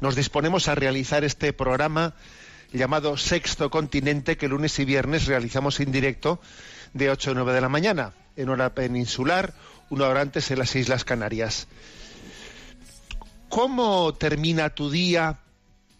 [0.00, 2.14] nos disponemos a realizar este programa
[2.72, 6.40] llamado Sexto Continente, que lunes y viernes realizamos en directo
[6.92, 9.54] de 8 a 9 de la mañana, en hora peninsular,
[9.90, 11.68] una hora antes en las Islas Canarias.
[13.48, 15.38] ¿Cómo termina tu día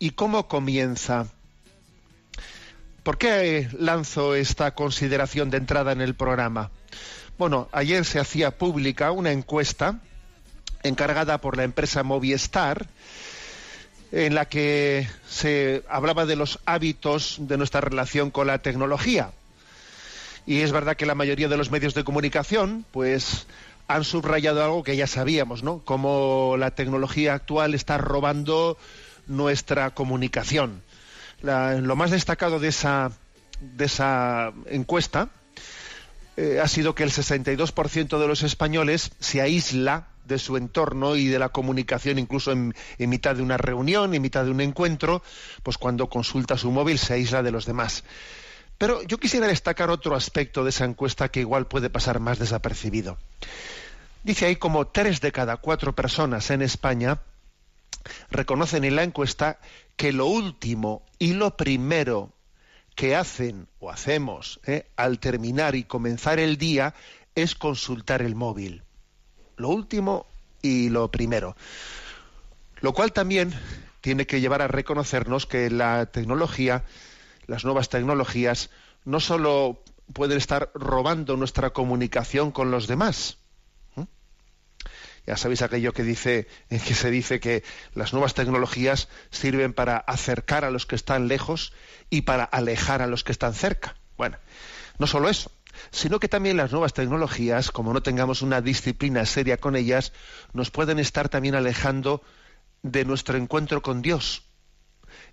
[0.01, 1.29] y cómo comienza?
[3.05, 6.71] ¿Por qué lanzo esta consideración de entrada en el programa?
[7.39, 10.01] Bueno, ayer se hacía pública una encuesta
[10.83, 12.87] encargada por la empresa Movistar
[14.15, 19.33] en la que se hablaba de los hábitos de nuestra relación con la tecnología.
[20.47, 23.49] Y es verdad que la mayoría de los medios de comunicación, pues,
[23.89, 25.81] han subrayado algo que ya sabíamos, ¿no?
[25.81, 28.79] Como la tecnología actual está robando
[29.27, 30.83] nuestra comunicación.
[31.43, 33.11] Lo más destacado de esa,
[33.61, 35.29] de esa encuesta
[36.37, 41.27] eh, ha sido que el 62% de los españoles se aísla de su entorno y
[41.27, 45.23] de la comunicación, incluso en, mitad de una reunión, en mitad de un encuentro,
[45.63, 48.05] pues cuando consulta su móvil se aísla de los demás.
[48.79, 53.19] Pero yo quisiera destacar otro aspecto de esa encuesta que igual puede pasar más desapercibido.
[54.25, 57.21] Dice ahí como tres de cada cuatro personas en España
[58.31, 59.59] reconocen en la encuesta
[59.97, 62.33] que lo último y lo primero
[62.95, 66.95] que hacen o hacemos eh, al terminar y comenzar el día
[67.35, 68.83] es consultar el móvil.
[69.57, 70.27] Lo último
[70.63, 71.57] y lo primero.
[72.81, 73.55] Lo cual también
[74.01, 76.85] tiene que llevar a reconocernos que la tecnología,
[77.47, 78.71] las nuevas tecnologías,
[79.05, 79.83] no solo
[80.13, 83.39] pueden estar robando nuestra comunicación con los demás,
[85.27, 87.63] ya sabéis aquello que dice, en que se dice que
[87.95, 91.73] las nuevas tecnologías sirven para acercar a los que están lejos
[92.11, 93.97] y para alejar a los que están cerca.
[94.19, 94.37] Bueno,
[94.99, 95.51] no solo eso,
[95.91, 100.13] sino que también las nuevas tecnologías, como no tengamos una disciplina seria con ellas,
[100.53, 102.23] nos pueden estar también alejando
[102.83, 104.43] de nuestro encuentro con Dios.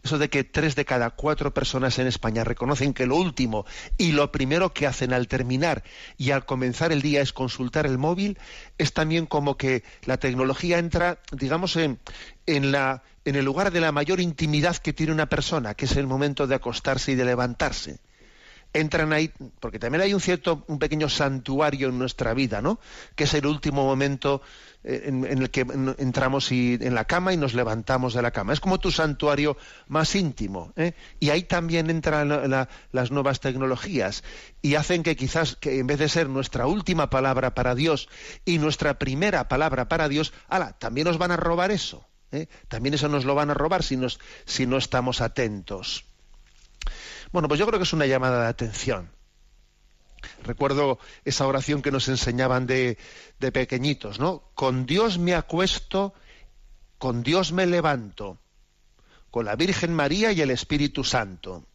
[0.04, 3.66] Eso de que tres de cada cuatro personas en España reconocen que lo último
[3.98, 5.84] y lo primero que hacen al terminar
[6.18, 8.38] y al comenzar el día es consultar el móvil,
[8.78, 12.00] es también como que la tecnología entra, digamos, en,
[12.46, 16.08] la, en el lugar de la mayor intimidad que tiene una persona, que es el
[16.08, 18.00] momento de acostarse y de levantarse
[18.74, 22.80] entran ahí, porque también hay un cierto, un pequeño santuario en nuestra vida, ¿no?
[23.16, 24.42] Que es el último momento
[24.84, 28.54] eh, en, el que en- entramos en la cama y nos levantamos de la cama.
[28.54, 30.72] Es como tu santuario más íntimo.
[30.78, 30.94] ¿eh?
[31.20, 34.24] Y ahí también entran la- la- las nuevas tecnologías
[34.62, 38.08] y hacen que quizás, que en vez de ser nuestra última palabra para Dios
[38.46, 42.06] y nuestra primera palabra para Dios, ala, también nos van a robar eso.
[42.32, 42.48] ¿eh?
[42.70, 46.06] También eso nos lo van a robar si, nos, si no estamos atentos.
[47.32, 49.10] Bueno, pues yo creo que es una llamada de atención.
[50.44, 52.98] Recuerdo esa oración que nos enseñaban de,
[53.40, 54.44] pequeñitos, ¿no?
[54.54, 56.14] Con Dios me acuesto,
[56.98, 58.38] con Dios me levanto,
[59.30, 61.66] con la Virgen María y el Espíritu Santo.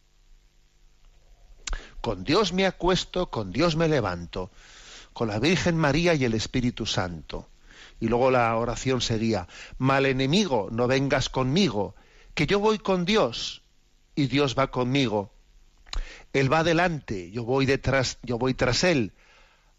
[2.01, 4.51] Con Dios me acuesto, con Dios me levanto,
[5.11, 7.49] con la Virgen María y el Espíritu Santo.
[7.99, 9.47] Y luego la oración seguía,
[9.77, 11.95] mal enemigo, no vengas conmigo,
[12.35, 13.63] que yo voy con Dios
[14.13, 15.33] y Dios va conmigo.
[16.39, 19.13] Él va adelante, yo voy detrás, yo voy tras él,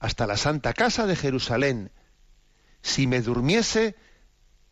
[0.01, 1.93] hasta la santa casa de Jerusalén.
[2.83, 3.95] Si me durmiese,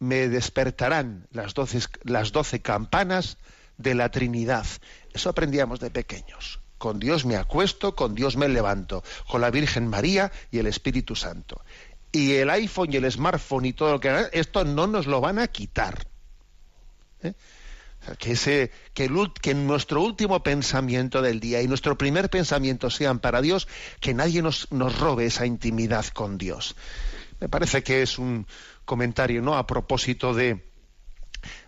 [0.00, 3.38] me despertarán las doce, las doce campanas
[3.78, 4.66] de la Trinidad.
[5.12, 6.60] Eso aprendíamos de pequeños.
[6.78, 11.14] Con Dios me acuesto, con Dios me levanto, con la Virgen María y el Espíritu
[11.14, 11.64] Santo.
[12.10, 15.38] Y el iPhone y el smartphone y todo lo que esto no nos lo van
[15.38, 16.06] a quitar.
[17.22, 17.32] ¿Eh?
[18.18, 19.08] Que, ese, que,
[19.54, 23.66] nuestro último pensamiento del día y nuestro primer pensamiento sean para Dios,
[24.00, 26.76] que nadie nos, nos robe esa intimidad con Dios.
[27.40, 28.46] Me parece que es un
[28.84, 29.56] comentario, ¿no?
[29.56, 30.64] A propósito de,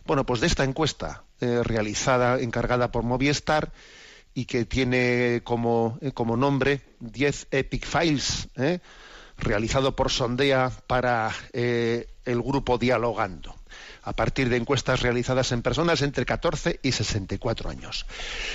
[0.06, 3.72] bueno, pues de esta encuesta eh, realizada, encargada por Movistar
[4.32, 8.48] y que tiene como, eh, como nombre 10 Epic Files,
[9.36, 13.57] realizado por Sondea para el grupo Dialogando,
[14.02, 18.06] a partir de encuestas realizadas en personas entre 14 y 64 años.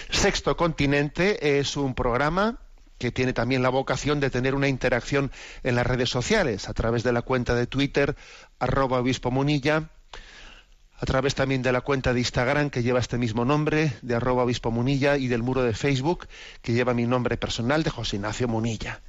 [0.09, 2.59] Sexto Continente es un programa
[2.97, 5.31] que tiene también la vocación de tener una interacción
[5.63, 8.15] en las redes sociales, a través de la cuenta de Twitter,
[8.59, 9.89] arroba obispo munilla,
[10.97, 14.43] a través también de la cuenta de Instagram que lleva este mismo nombre, de arroba
[14.43, 16.27] obispo munilla, y del muro de Facebook
[16.61, 19.01] que lleva mi nombre personal de José Ignacio Munilla.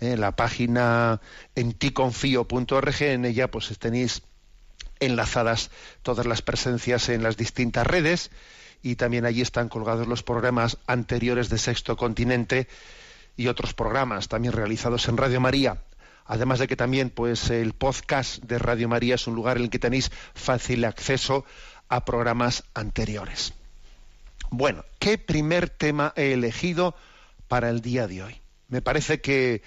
[0.00, 1.20] Eh, la página
[1.54, 4.22] en ticonfío.org, en ella pues tenéis
[5.00, 5.70] enlazadas
[6.02, 8.30] todas las presencias en las distintas redes
[8.82, 12.68] y también allí están colgados los programas anteriores de Sexto Continente
[13.36, 15.82] y otros programas también realizados en Radio María.
[16.26, 19.70] Además de que también pues el podcast de Radio María es un lugar en el
[19.70, 21.44] que tenéis fácil acceso
[21.88, 23.52] a programas anteriores.
[24.50, 26.94] Bueno, ¿qué primer tema he elegido
[27.48, 28.40] para el día de hoy?
[28.68, 29.62] Me parece que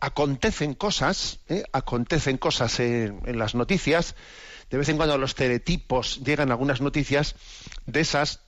[0.00, 1.64] acontecen cosas, ¿eh?
[1.72, 4.14] acontecen cosas en, las noticias.
[4.72, 7.34] De vez en cuando los teletipos llegan algunas noticias
[7.84, 8.40] de esas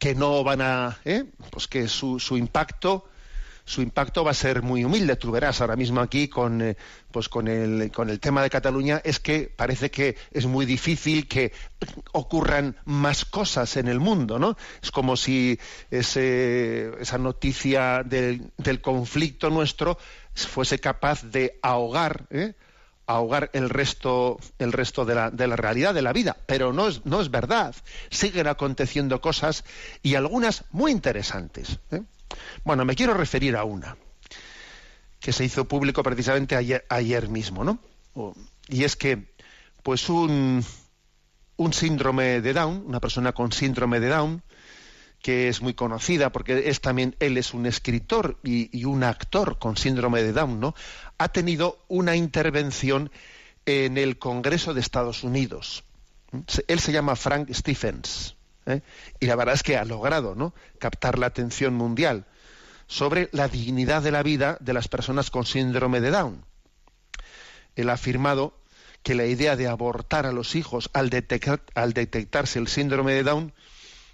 [0.00, 1.26] que no van a, ¿eh?
[1.48, 3.08] pues que su, impacto
[3.64, 5.14] su impacto va a ser muy humilde.
[5.14, 6.76] Tú verás ahora mismo aquí con, eh,
[7.12, 11.28] pues con, el, con el tema de Cataluña, es que parece que es muy difícil
[11.28, 11.52] que
[12.10, 14.56] ocurran más cosas en el mundo, ¿no?
[14.82, 15.56] Es como si
[15.88, 19.98] esa noticia del, del, conflicto nuestro
[20.34, 22.54] fuese capaz de ahogar, ¿eh?
[23.12, 26.36] Ahogar el resto, el resto de la, de la, realidad de la vida.
[26.46, 27.74] Pero no es, no es verdad.
[28.10, 29.64] Siguen aconteciendo cosas
[30.02, 31.78] y algunas muy interesantes.
[31.90, 32.02] ¿eh?
[32.64, 33.96] Bueno, me quiero referir a una
[35.20, 37.78] que se hizo público precisamente ayer, mismo, ¿no?
[38.68, 39.32] Y es que,
[39.84, 40.64] pues un,
[41.56, 44.42] un síndrome de Down, una persona con síndrome de Down,
[45.22, 49.76] que es muy conocida porque es también él es un escritor y, un actor con
[49.76, 50.74] síndrome de Down, ¿no?
[51.16, 53.10] Ha tenido una intervención
[53.64, 55.84] en el Congreso de Estados Unidos.
[56.66, 58.36] Él se llama Frank Stephens.
[58.66, 58.80] ¿eh?
[59.18, 60.54] y la verdad es que ha logrado ¿no?
[60.78, 62.26] captar la atención mundial
[62.86, 66.44] sobre la dignidad de la vida de las personas con síndrome de Down.
[67.76, 68.58] Él ha afirmado
[69.02, 71.10] que la idea de abortar a los hijos al,
[71.74, 73.52] al detectarse el síndrome de Down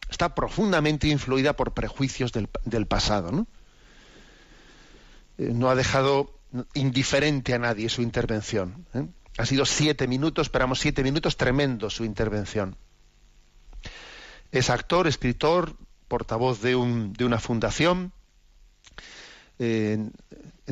[0.09, 3.33] está profundamente influida por prejuicios del, pasado.
[3.33, 3.47] ¿no?
[5.39, 6.39] Eh, no ha dejado
[6.75, 8.87] indiferente a nadie su intervención.
[8.95, 9.07] ¿eh?
[9.39, 12.77] Ha sido siete minutos, esperamos siete minutos, tremendo su intervención.
[14.51, 15.77] Es actor, escritor,
[16.09, 18.13] portavoz de, un, de una fundación
[19.59, 20.13] en,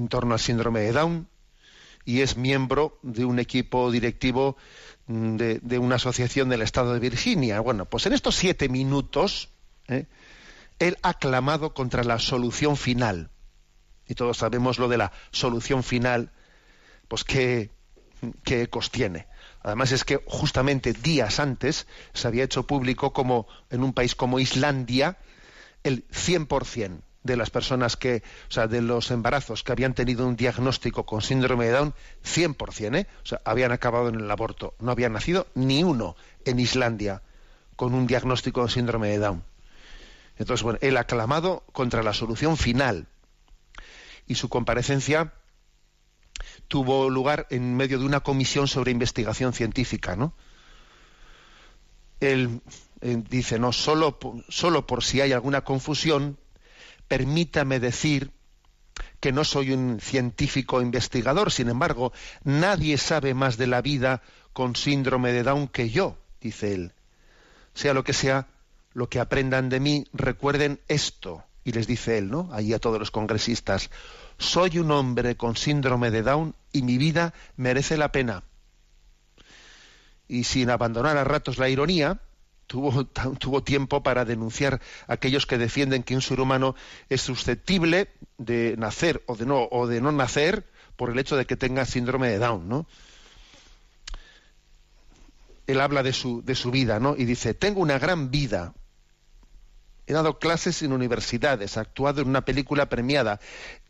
[0.09, 1.29] torno al síndrome de Down
[2.07, 4.57] y es miembro de un equipo directivo
[5.09, 7.61] mm, de, una asociación del estado de Virginia.
[7.61, 9.51] Bueno, pues en estos siete minutos
[9.89, 10.07] ¿eh?
[10.79, 13.31] él ha clamado contra la solución final.
[14.09, 16.31] Y todos sabemos lo de la solución final,
[17.09, 17.73] pues qué,
[18.45, 19.27] qué ecos tiene.
[19.61, 24.39] Además es que justamente días antes se había hecho público como en un país como
[24.39, 25.19] Islandia
[25.83, 30.37] el 100% de las personas que, o sea, de los embarazos que habían tenido un
[30.37, 33.07] diagnóstico con síndrome de Down, 100%, ¿eh?
[33.23, 34.75] O sea, habían acabado en el aborto.
[34.79, 37.23] No había nacido ni uno en Islandia
[37.77, 39.45] con un diagnóstico de síndrome de Down.
[40.39, 43.07] Entonces, bueno, él ha clamado contra la solución final.
[44.27, 45.33] Y su comparecencia
[46.69, 50.35] tuvo lugar en medio de una comisión sobre investigación científica, ¿no?
[52.21, 52.63] Él,
[53.01, 54.19] dice, no, solo,
[54.49, 56.39] solo por si hay alguna confusión,
[57.09, 58.33] permítame decir
[59.21, 62.13] que no soy un científico investigador, sin embargo,
[62.45, 64.23] nadie sabe más de la vida
[64.53, 66.93] con síndrome de Down que yo, dice él.
[67.75, 68.49] Sea lo que sea,
[68.93, 71.45] lo que aprendan de mí, recuerden esto.
[71.65, 72.49] Y les dice él, ¿no?
[72.53, 73.91] Ahí a todos los congresistas,
[74.39, 78.45] soy un hombre con síndrome de Down y mi vida merece la pena.
[80.29, 82.21] Y sin abandonar a ratos la ironía,
[82.67, 83.07] tuvo,
[83.39, 86.75] tuvo tiempo para denunciar a aquellos que defienden que un ser humano
[87.09, 88.09] es susceptible
[88.39, 91.85] de nacer o de no, o de no nacer por el hecho de que tenga
[91.85, 92.87] síndrome de Down, ¿no?
[95.67, 97.17] Él habla de su, de su vida, ¿no?
[97.17, 98.73] Y dice, tengo una gran vida,
[100.07, 103.41] He dado clases en universidades, actuado en una película premiada,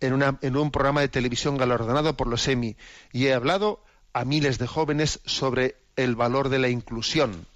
[0.01, 2.77] en, un programa de televisión galardonado por los Emmy
[3.13, 7.47] y he hablado a miles de jóvenes sobre el valor de la inclusión.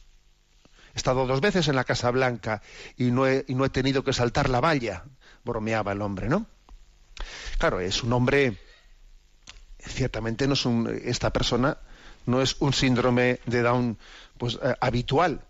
[0.95, 2.63] He estado dos veces en la Casa Blanca
[2.97, 5.05] y no he, tenido que saltar la valla,
[5.45, 6.47] bromeaba el hombre, ¿no?
[7.59, 8.57] Claro, es un hombre,
[9.79, 11.79] ciertamente no es un, esta persona
[12.27, 13.99] no es un síndrome de Down
[14.39, 15.43] pues, eh, habitual,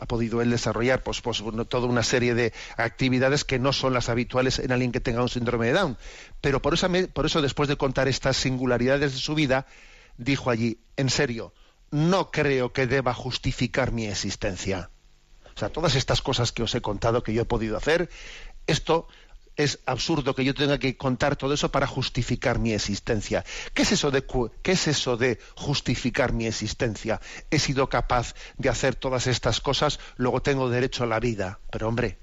[0.00, 4.08] ha podido él desarrollar pues, pues toda una serie de actividades que no son las
[4.08, 5.96] habituales en alguien que tenga un síndrome de Down.
[6.40, 6.74] Pero por
[7.12, 9.66] por eso después de contar estas singularidades de su vida,
[10.18, 11.54] dijo allí, en serio,
[11.92, 14.90] no creo que deba justificar mi existencia.
[15.54, 18.08] O sea, todas estas cosas que os he contado que yo he podido hacer,
[18.66, 19.06] esto
[19.56, 23.44] es absurdo que yo tenga que contar todo eso para justificar mi existencia.
[23.74, 24.24] ¿Qué es eso de,
[24.62, 27.20] qué es eso de justificar mi existencia?
[27.50, 31.60] He sido capaz de hacer todas estas cosas, luego tengo derecho a la vida.
[31.70, 32.18] Pero hombre,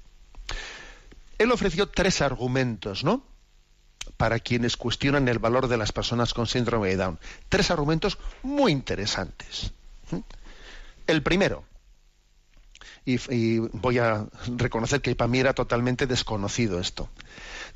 [1.38, 3.29] él ofreció tres argumentos, ¿no?
[4.16, 7.18] Para quienes cuestionan el valor de las personas con síndrome de Down.
[7.48, 9.72] Tres argumentos muy interesantes.
[11.06, 11.64] El primero,
[13.04, 14.26] y, voy a
[14.56, 17.08] reconocer que para mí era totalmente desconocido esto.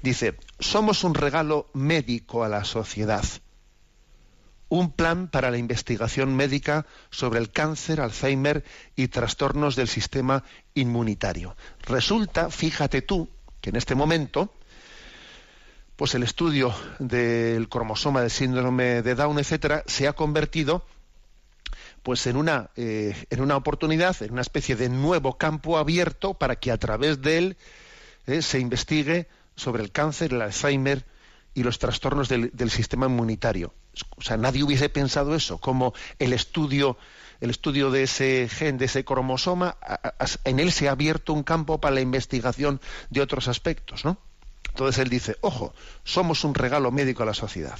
[0.03, 3.25] Dice, somos un regalo médico a la sociedad,
[4.69, 8.65] un plan para la investigación médica sobre el cáncer, Alzheimer
[8.97, 11.57] y trastornos del sistema inmunitario.
[11.83, 13.29] Resulta, fíjate tú,
[13.61, 14.53] que en este momento,
[15.97, 20.85] pues el estudio del cromosoma del síndrome de Down, etcétera, se ha convertido
[22.03, 26.57] pues en una, eh, en una oportunidad, en una especie de nuevo campo abierto para
[26.57, 27.57] que a través de él
[28.27, 31.05] eh, se investigue sobre el cáncer, el Alzheimer
[31.55, 33.73] y los trastornos del, sistema inmunitario.
[34.17, 36.99] O sea, nadie hubiese pensado eso, como el estudio,
[37.41, 39.79] el estudio de ese gen, de ese cromosoma,
[40.45, 44.19] en él se ha abierto un campo para la investigación de otros aspectos, ¿no?
[44.75, 47.79] Entonces él dice, ojo, somos un regalo médico a la sociedad.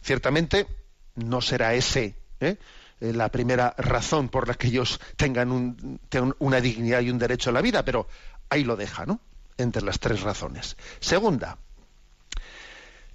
[0.00, 0.68] Ciertamente
[1.16, 2.56] no será ese ¿eh?
[3.00, 5.98] Eh, la primera razón por la que ellos tengan,
[6.38, 8.06] una dignidad y un derecho a la vida, pero
[8.48, 9.20] ahí lo deja, ¿no?
[9.56, 10.76] Entre las tres razones.
[11.00, 11.58] Segunda,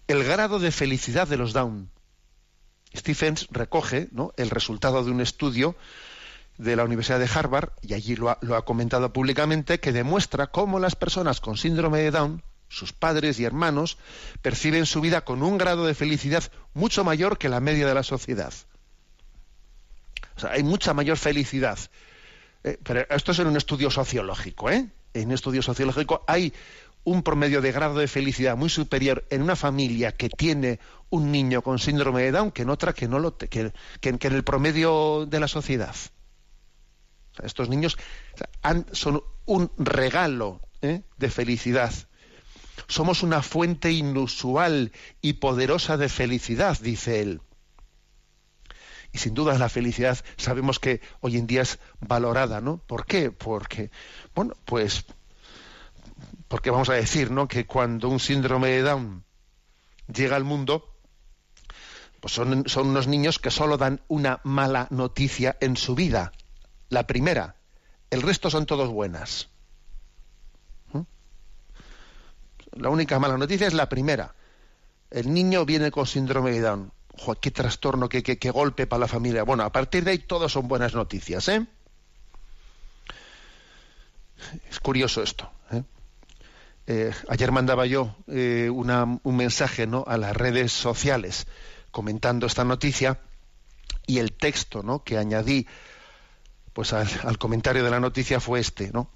[0.08, 1.90] el grado de felicidad de los Down.
[2.94, 5.76] Stephens recoge el resultado de un estudio
[6.58, 10.48] de la Universidad de Harvard, y allí lo ha, lo ha, comentado públicamente, que demuestra
[10.48, 13.98] cómo las personas con síndrome de Down, sus padres y hermanos,
[14.42, 18.04] perciben su vida con un grado de felicidad mucho mayor que la media de la
[18.04, 18.54] sociedad.
[20.50, 21.78] Hay mucha mayor felicidad.
[22.64, 24.90] Eh, pero esto es en un estudio sociológico, ¿eh?
[25.14, 26.52] En un estudio sociológico hay
[27.04, 31.62] un promedio de grado de felicidad muy superior en una familia que tiene un niño
[31.62, 35.40] con síndrome de Down que en otra que no lo que, en el promedio de
[35.40, 35.96] la sociedad.
[37.44, 37.98] estos niños
[38.94, 41.04] son un regalo ¿eh?
[41.18, 41.94] de felicidad.
[42.88, 47.42] Somos una fuente inusual y poderosa de felicidad, dice él.
[49.12, 52.78] Y sin duda la felicidad sabemos que hoy en día es valorada, ¿no?
[52.78, 53.32] ¿Por qué?
[53.32, 53.92] Porque,
[54.34, 55.06] bueno, pues,
[56.48, 57.48] porque vamos a decir, ¿no?
[57.48, 59.24] Que cuando un síndrome de Down
[60.12, 60.94] llega al mundo,
[62.20, 66.32] pues son, son unos niños que solo dan una mala noticia en su vida.
[66.90, 67.58] La primera.
[68.10, 69.50] El resto son todos buenas.
[70.92, 71.02] ¿Mm?
[72.76, 74.34] La única mala noticia es la primera.
[75.12, 76.92] El niño viene con síndrome de Down
[77.40, 79.44] qué trastorno, qué, qué, golpe para la familia.
[79.44, 81.66] Bueno, a partir de ahí todas son buenas noticias, ¿eh?
[84.70, 85.50] Es curioso esto.
[85.72, 85.84] ¿eh?
[86.88, 90.04] Eh, ayer mandaba yo eh, un mensaje ¿no?
[90.06, 91.48] a las redes sociales
[91.92, 93.22] comentando esta noticia
[94.06, 95.04] y el texto ¿no?
[95.04, 95.66] que añadí
[96.74, 99.10] pues al, al, comentario de la noticia fue este, ¿no?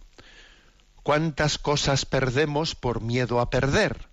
[1.07, 4.09] ¿Cuántas cosas perdemos por miedo a perder?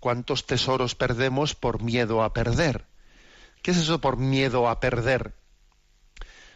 [0.00, 2.86] ¿Cuántos tesoros perdemos por miedo a perder?
[3.60, 5.34] ¿Qué es eso por miedo a perder?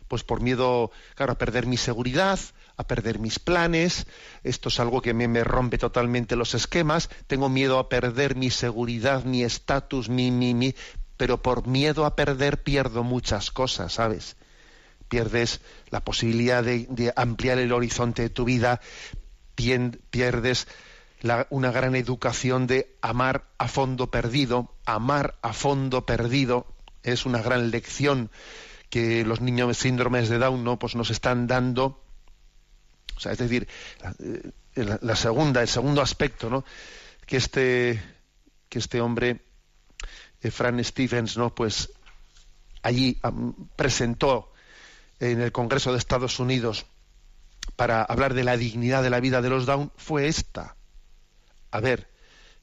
[0.09, 2.41] Pues por miedo, claro, a perder mi seguridad,
[2.79, 4.07] a perder mis planes.
[4.45, 7.11] Esto es algo que me, me rompe totalmente los esquemas.
[7.27, 10.75] Tengo miedo a perder mi seguridad, mi estatus, mi, mi, mi.
[11.19, 14.39] Pero por miedo a perder pierdo muchas cosas, ¿sabes?
[15.11, 18.81] Pierdes la posibilidad de, ampliar el horizonte de tu vida,
[19.55, 20.67] pierdes
[21.51, 24.73] una gran educación de amar a fondo perdido.
[24.87, 26.67] Amar a fondo perdido
[27.03, 28.31] es una gran lección
[28.89, 30.79] que los niños de síndromes de Down ¿no?
[30.79, 32.03] pues nos están dando.
[33.17, 33.69] O sea, es decir,
[34.77, 36.65] la, la segunda, el segundo aspecto, ¿no?
[37.27, 38.03] que este,
[38.69, 39.41] que este hombre,
[40.41, 41.55] eh, Fran Stevens, ¿no?
[41.55, 41.93] pues
[42.83, 43.21] allí
[43.77, 44.50] presentó
[45.21, 46.87] en el Congreso de Estados Unidos
[47.77, 50.77] para hablar de la dignidad de la vida de los Down fue esta
[51.71, 52.09] a ver,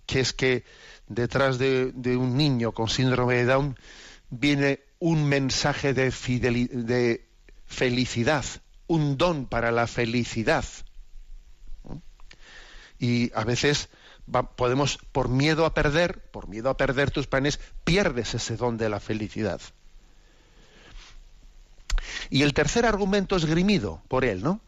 [0.05, 0.63] que es que
[1.07, 3.79] detrás de, un niño con síndrome de Down
[4.29, 6.11] viene un mensaje de,
[7.65, 8.45] felicidad,
[8.87, 10.65] un don para la felicidad.
[12.99, 13.89] Y a veces
[14.55, 18.89] podemos, por miedo a perder, por miedo a perder tus planes, pierdes ese don de
[18.89, 19.61] la felicidad.
[22.29, 24.61] Y el tercer argumento esgrimido por él, ¿no?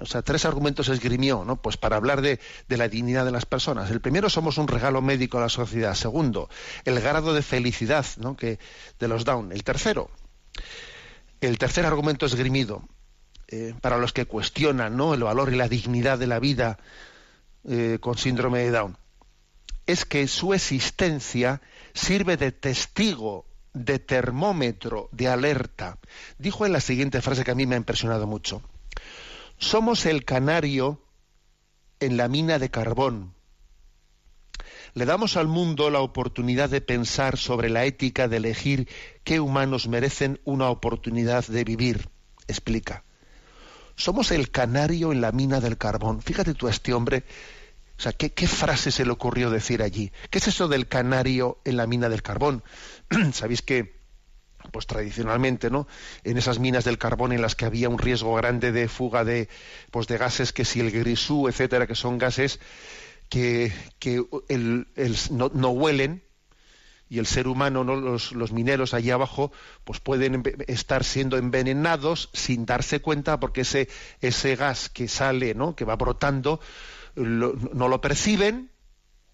[0.00, 1.60] o sea, tres argumentos esgrimió, ¿no?
[1.60, 2.38] Pues para hablar de,
[2.68, 3.90] la dignidad de las personas.
[3.90, 5.94] El primero, somos un regalo médico a la sociedad.
[5.94, 6.48] Segundo,
[6.84, 8.36] el grado de felicidad, ¿no?
[8.36, 8.58] Que
[8.98, 9.52] de los Down.
[9.52, 10.10] El tercero,
[11.40, 12.82] el tercer argumento esgrimido
[13.48, 15.14] eh, para los que cuestionan, ¿no?
[15.14, 16.78] El valor y la dignidad de la vida
[17.68, 18.96] eh, con síndrome de Down
[19.86, 21.62] es que su existencia
[21.94, 23.45] sirve de testigo,
[23.76, 25.98] de termómetro, de alerta.
[26.38, 28.62] Dijo en la siguiente frase que a mí me ha impresionado mucho
[29.58, 31.00] somos el canario
[32.00, 33.34] en la mina de carbón.
[34.94, 38.88] Le damos al mundo la oportunidad de pensar sobre la ética de elegir
[39.24, 42.08] qué humanos merecen una oportunidad de vivir.
[42.48, 43.04] Explica.
[43.94, 46.22] Somos el canario en la mina del carbón.
[46.22, 47.24] Fíjate tú a este hombre.
[47.98, 50.12] O sea, ¿qué, ¿qué, frase se le ocurrió decir allí?
[50.30, 52.62] ¿Qué es eso del canario en la mina del carbón?
[53.32, 53.96] Sabéis que
[54.72, 55.86] pues tradicionalmente, ¿no?
[56.24, 59.48] En esas minas del carbón en las que había un riesgo grande de fuga de,
[59.90, 62.58] pues de gases que si el grisú, etcétera, que son gases
[63.28, 63.72] que,
[65.30, 66.22] no, huelen
[67.08, 67.96] y el ser humano, ¿no?
[67.96, 69.52] los, los mineros allí abajo,
[69.84, 73.88] pues pueden estar siendo envenenados sin darse cuenta porque ese,
[74.20, 75.76] ese gas que sale, ¿no?
[75.76, 76.60] que va brotando,
[77.14, 78.70] no lo perciben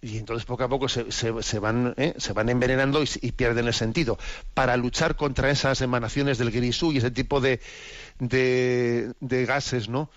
[0.02, 2.14] y entonces poco a poco se, se, van, ¿eh?
[2.18, 4.18] se van envenenando y, pierden el sentido.
[4.52, 7.60] Para luchar contra esas emanaciones del grisú y ese tipo de,
[8.18, 10.10] de, gases ¿no?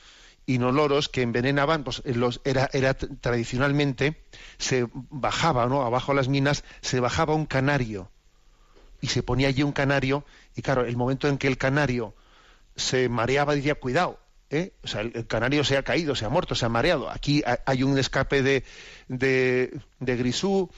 [0.47, 4.23] inoloros que envenenaban, pues los, era, era tradicionalmente
[4.57, 5.83] se bajaba, ¿no?
[5.83, 8.09] abajo de las minas, se bajaba un canario
[9.01, 10.25] y se ponía allí un canario
[10.55, 12.15] y claro, el momento en que el canario
[12.75, 14.73] se mareaba decía, cuidado, ¿eh?
[14.83, 17.09] o sea, el, canario se ha caído, se ha muerto, se ha mareado.
[17.09, 18.63] Aquí hay un escape de,
[19.07, 20.69] de, grisú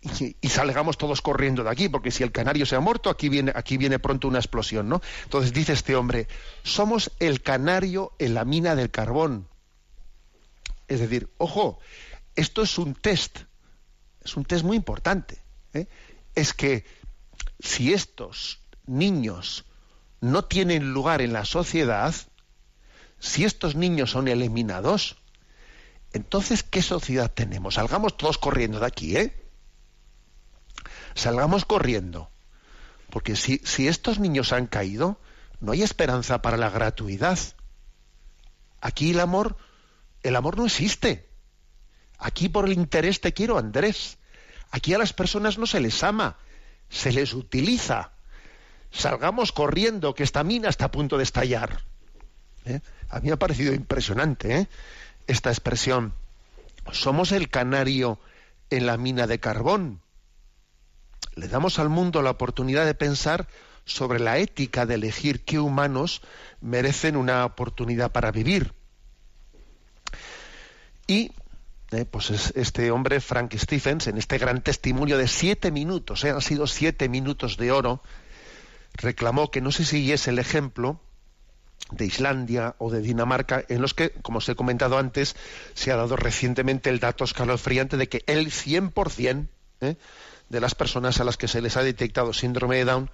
[0.00, 3.52] y, salgamos todos corriendo de aquí, porque si el canario se ha muerto, aquí viene,
[3.54, 5.00] aquí viene pronto una explosión, ¿no?
[5.24, 6.28] Entonces dice este hombre,
[6.62, 9.48] somos el canario en la mina del carbón.
[10.88, 11.78] Es decir, ojo,
[12.34, 13.40] esto es un test,
[14.24, 15.38] es un test muy importante.
[15.72, 15.86] ¿eh?
[16.34, 16.84] Es que
[17.60, 19.64] si estos niños
[20.20, 22.14] no tienen lugar en la sociedad,
[23.22, 25.16] si estos niños son eliminados,
[26.12, 27.74] entonces, ¿qué sociedad tenemos?
[27.74, 29.32] Salgamos todos corriendo de aquí, ¿eh?
[31.14, 32.30] Salgamos corriendo.
[33.10, 35.20] Porque si, si estos niños han caído,
[35.60, 37.38] no hay esperanza para la gratuidad.
[38.80, 39.56] Aquí el amor,
[40.24, 41.30] el amor no existe.
[42.18, 44.18] Aquí por el interés te quiero, Andrés.
[44.72, 46.38] Aquí a las personas no se les ama,
[46.90, 48.14] se les utiliza.
[48.90, 51.84] Salgamos corriendo, que esta mina está a punto de estallar.
[52.64, 52.80] ¿Eh?
[53.12, 54.68] A mí me ha parecido impresionante ¿eh?
[55.26, 56.14] esta expresión.
[56.92, 58.18] Somos el canario
[58.70, 60.00] en la mina de carbón.
[61.34, 63.48] Le damos al mundo la oportunidad de pensar
[63.84, 66.22] sobre la ética de elegir qué humanos
[66.62, 68.72] merecen una oportunidad para vivir.
[71.06, 71.32] Y
[71.90, 72.06] ¿eh?
[72.06, 77.10] pues este hombre, Frank Stephens, en este gran testimonio de siete minutos, han sido siete
[77.10, 78.02] minutos de oro,
[78.94, 80.98] reclamó que no se siguiese el ejemplo
[81.92, 85.36] de Islandia o de Dinamarca, en los que, como os he comentado antes,
[85.74, 89.48] se ha dado recientemente el dato escalofriante de que el 100%
[89.80, 89.96] ¿eh?
[90.48, 93.10] de las personas a las que se les ha detectado síndrome de Down,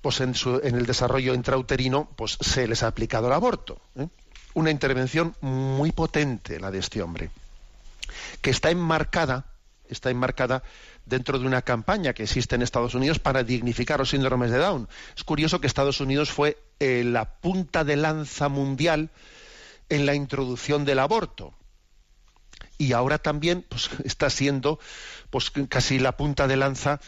[0.00, 3.80] pues en, el desarrollo intrauterino, pues se les ha aplicado el aborto.
[3.96, 4.08] ¿eh?
[4.54, 7.30] Una intervención muy potente la de este hombre,
[8.40, 9.46] que está enmarcada,
[9.92, 10.62] está enmarcada
[11.06, 14.88] dentro de una campaña que existe en Estados Unidos para dignificar los síndromes de Down.
[15.16, 19.10] Es curioso que Estados Unidos fue eh, la punta de lanza mundial
[19.88, 21.54] en la introducción del aborto.
[22.78, 24.78] Y ahora también pues, está siendo
[25.30, 27.00] pues, casi la punta de lanza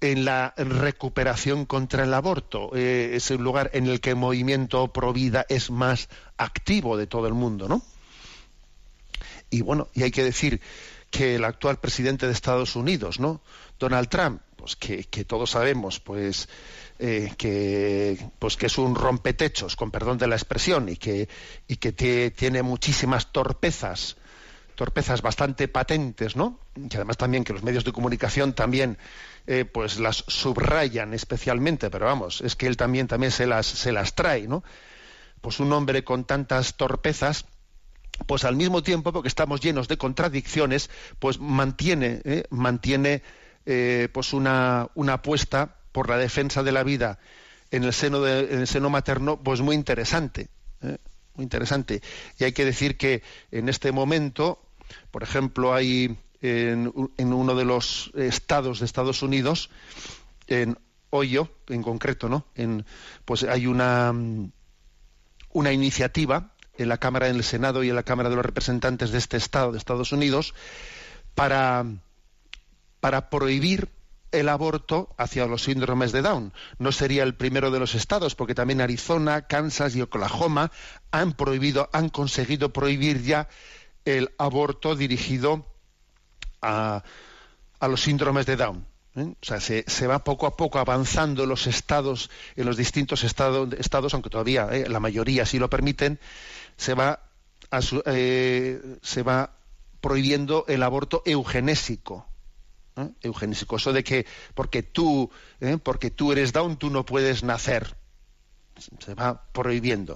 [0.00, 2.70] en la recuperación contra el aborto.
[2.74, 7.06] Eh, es el lugar en el que el movimiento pro vida es más activo de
[7.06, 7.82] todo el mundo, ¿no?
[9.50, 10.60] Y bueno, y hay que decir
[11.10, 13.42] que el actual presidente de Estados Unidos, ¿no?
[13.78, 16.48] Donald Trump, pues que, todos sabemos, pues
[16.98, 21.28] eh, que pues que es un rompetechos, con perdón de la expresión, y que
[21.66, 24.16] y que tiene muchísimas torpezas,
[24.76, 26.60] torpezas bastante patentes, ¿no?
[26.76, 28.98] Y además también que los medios de comunicación también
[29.46, 33.92] eh, pues las subrayan especialmente, pero vamos, es que él también también se las se
[33.92, 34.62] las trae, ¿no?
[35.40, 37.46] Pues un hombre con tantas torpezas
[38.26, 42.44] pues al mismo tiempo, porque estamos llenos de contradicciones, pues mantiene, ¿eh?
[42.50, 43.22] mantiene
[43.66, 47.18] eh, pues una, una, apuesta por la defensa de la vida
[47.70, 50.48] en el seno, de, el seno materno, pues muy interesante,
[50.82, 50.98] ¿eh?
[51.34, 52.02] muy interesante.
[52.38, 54.62] Y hay que decir que en este momento,
[55.10, 59.70] por ejemplo, hay en, en uno de los estados de Estados Unidos,
[60.46, 60.78] en
[61.10, 62.46] Hoyo, en concreto, ¿no?
[62.54, 62.84] En,
[63.24, 64.14] pues hay una,
[65.52, 66.49] una iniciativa
[66.82, 69.72] en la Cámara del Senado y en la Cámara de los Representantes de este Estado,
[69.72, 70.54] de Estados Unidos,
[71.34, 71.84] para,
[73.00, 73.88] para prohibir
[74.32, 76.52] el aborto hacia los síndromes de Down.
[76.78, 80.70] No sería el primero de los estados, porque también Arizona, Kansas y Oklahoma
[81.10, 83.48] han prohibido, han conseguido prohibir ya
[84.04, 85.66] el aborto dirigido
[86.62, 87.02] a,
[87.78, 88.86] a los síndromes de Down.
[89.16, 89.34] ¿eh?
[89.40, 93.24] O sea, se, se, va poco a poco avanzando en los estados, en los distintos
[93.24, 94.88] estados, estados aunque todavía ¿eh?
[94.88, 96.20] la mayoría sí lo permiten,
[96.80, 97.20] se va,
[97.70, 99.52] a, eh, se va
[100.00, 102.26] prohibiendo el aborto eugenésico.
[102.96, 103.06] ¿eh?
[103.22, 105.76] Eugenésico, eso de que porque tú, ¿eh?
[105.76, 107.96] porque tú eres Down, tú no puedes nacer.
[108.98, 110.14] Se va prohibiendo.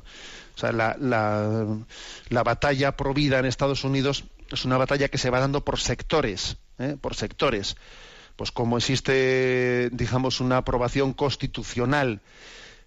[0.56, 1.66] O sea, la, la,
[2.30, 5.78] la batalla pro vida en Estados Unidos es una batalla que se va dando por
[5.78, 6.96] sectores, ¿eh?
[6.98, 7.76] por sectores.
[8.36, 12.22] Pues como existe, digamos, una aprobación constitucional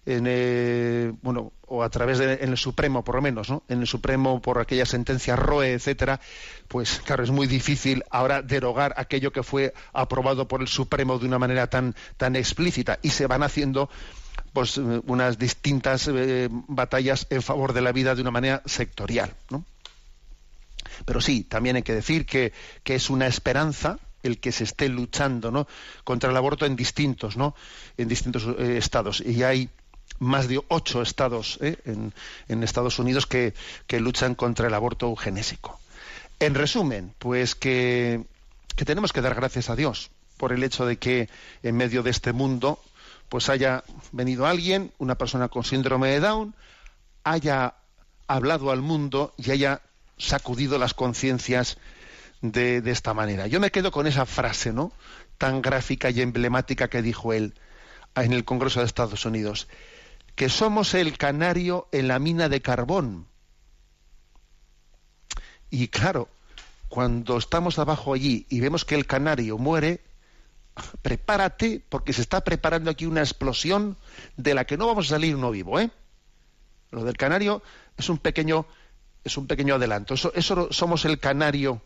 [0.08, 3.62] en, eh, bueno, o a través de, en el Supremo, por lo menos, ¿no?
[3.68, 6.18] En el Supremo por aquella sentencia Roe, etcétera,
[6.66, 11.26] pues claro, es muy difícil ahora derogar aquello que fue aprobado por el Supremo de
[11.26, 13.90] una manera tan, tan explícita y se van haciendo
[14.54, 19.62] pues unas distintas eh, batallas en favor de la vida de una manera sectorial, ¿no?
[21.04, 24.88] Pero sí, también hay que decir que, que es una esperanza el que se esté
[24.88, 25.68] luchando ¿no?
[26.02, 27.54] contra el aborto en distintos, ¿no?
[27.96, 29.20] en distintos eh, estados.
[29.20, 29.70] Y hay
[30.18, 31.76] más de ocho estados ¿eh?
[31.84, 33.54] en, Estados Unidos que,
[33.90, 35.78] luchan contra el aborto eugenésico.
[36.40, 38.24] En resumen, pues que,
[38.76, 41.28] tenemos que dar gracias a Dios por el hecho de que
[41.62, 42.80] en medio de este mundo
[43.28, 46.54] pues haya venido alguien, una persona con síndrome de Down,
[47.24, 47.74] haya
[48.26, 49.82] hablado al mundo y haya
[50.16, 51.76] sacudido las conciencias
[52.40, 53.46] de, de, esta manera.
[53.46, 54.92] Yo me quedo con esa frase, ¿no?
[55.36, 57.52] Tan gráfica y emblemática que dijo él
[58.14, 59.68] en el Congreso de Estados Unidos
[60.38, 63.26] que somos el canario en la mina de carbón.
[65.68, 66.28] Y claro,
[66.88, 70.00] cuando estamos abajo allí y vemos que el canario muere,
[71.02, 73.96] prepárate porque se está preparando aquí una explosión
[74.36, 75.90] de la que no vamos a salir uno vivo, ¿eh?
[76.92, 77.60] Lo del canario
[77.96, 78.64] es un pequeño
[79.24, 80.14] es un pequeño adelanto.
[80.14, 81.82] Eso somos el canario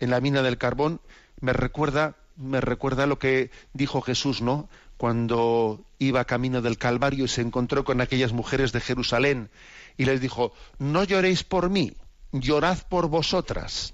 [0.00, 1.02] en la mina del carbón.
[1.38, 4.68] Me recuerda me recuerda lo que dijo Jesús, ¿no?
[5.04, 9.50] Cuando iba camino del Calvario y se encontró con aquellas mujeres de Jerusalén
[9.98, 11.92] y les dijo, no lloréis por mí,
[12.32, 13.92] llorad por vosotras.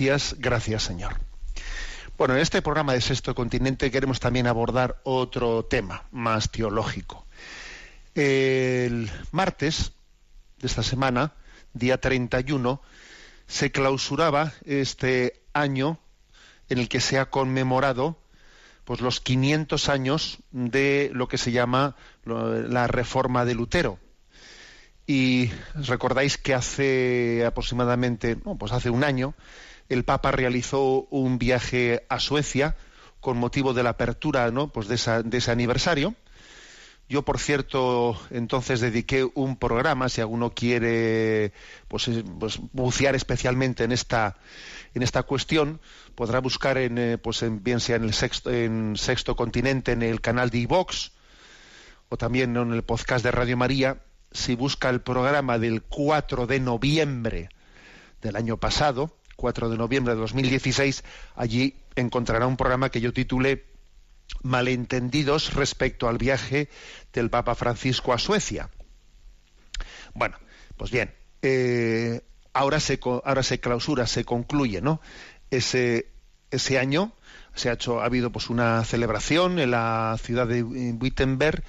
[0.05, 1.17] Gracias, Señor.
[2.19, 7.27] Bueno, en este programa de Sexto Continente queremos también abordar otro tema más teológico.
[8.15, 9.93] El martes
[10.59, 11.33] de esta semana,
[11.73, 12.83] día 31,
[13.47, 15.99] se clausuraba este año
[16.69, 18.19] en el que se ha conmemorado
[18.85, 23.99] pues los 500 años de lo que se llama la reforma de Lutero.
[25.07, 29.35] Y recordáis que hace aproximadamente, no, pues hace un año,
[29.89, 32.77] el Papa realizó un viaje a Suecia
[33.21, 34.69] con motivo de la apertura ¿no?
[34.69, 36.15] pues de, esa- de ese aniversario.
[37.07, 41.53] Yo, por cierto, entonces dediqué un programa, si alguno quiere
[41.87, 44.39] pues, eh, pues, bucear especialmente en esta,
[44.95, 45.81] en esta cuestión,
[46.15, 50.03] podrá buscar en, eh, pues, en- bien sea en el sexto, en Sexto Continente, en
[50.03, 51.13] el canal de iVox,
[52.09, 53.99] o también en el podcast de Radio María,
[54.33, 57.49] si busca el programa del 4 de noviembre
[58.23, 61.05] del año pasado, 4 de noviembre de 2016,
[61.37, 63.65] allí encontrará un programa que yo titulé
[64.43, 66.69] Malentendidos respecto al viaje
[67.13, 68.71] del Papa Francisco a Suecia.
[70.15, 70.37] Bueno,
[70.77, 75.01] pues bien, eh, ahora, se, ahora se clausura, se concluye, ¿no?
[75.51, 76.09] Ese,
[76.51, 77.13] ese año
[77.55, 81.63] se ha hecho, ha habido pues una celebración en la ciudad de Wittenberg,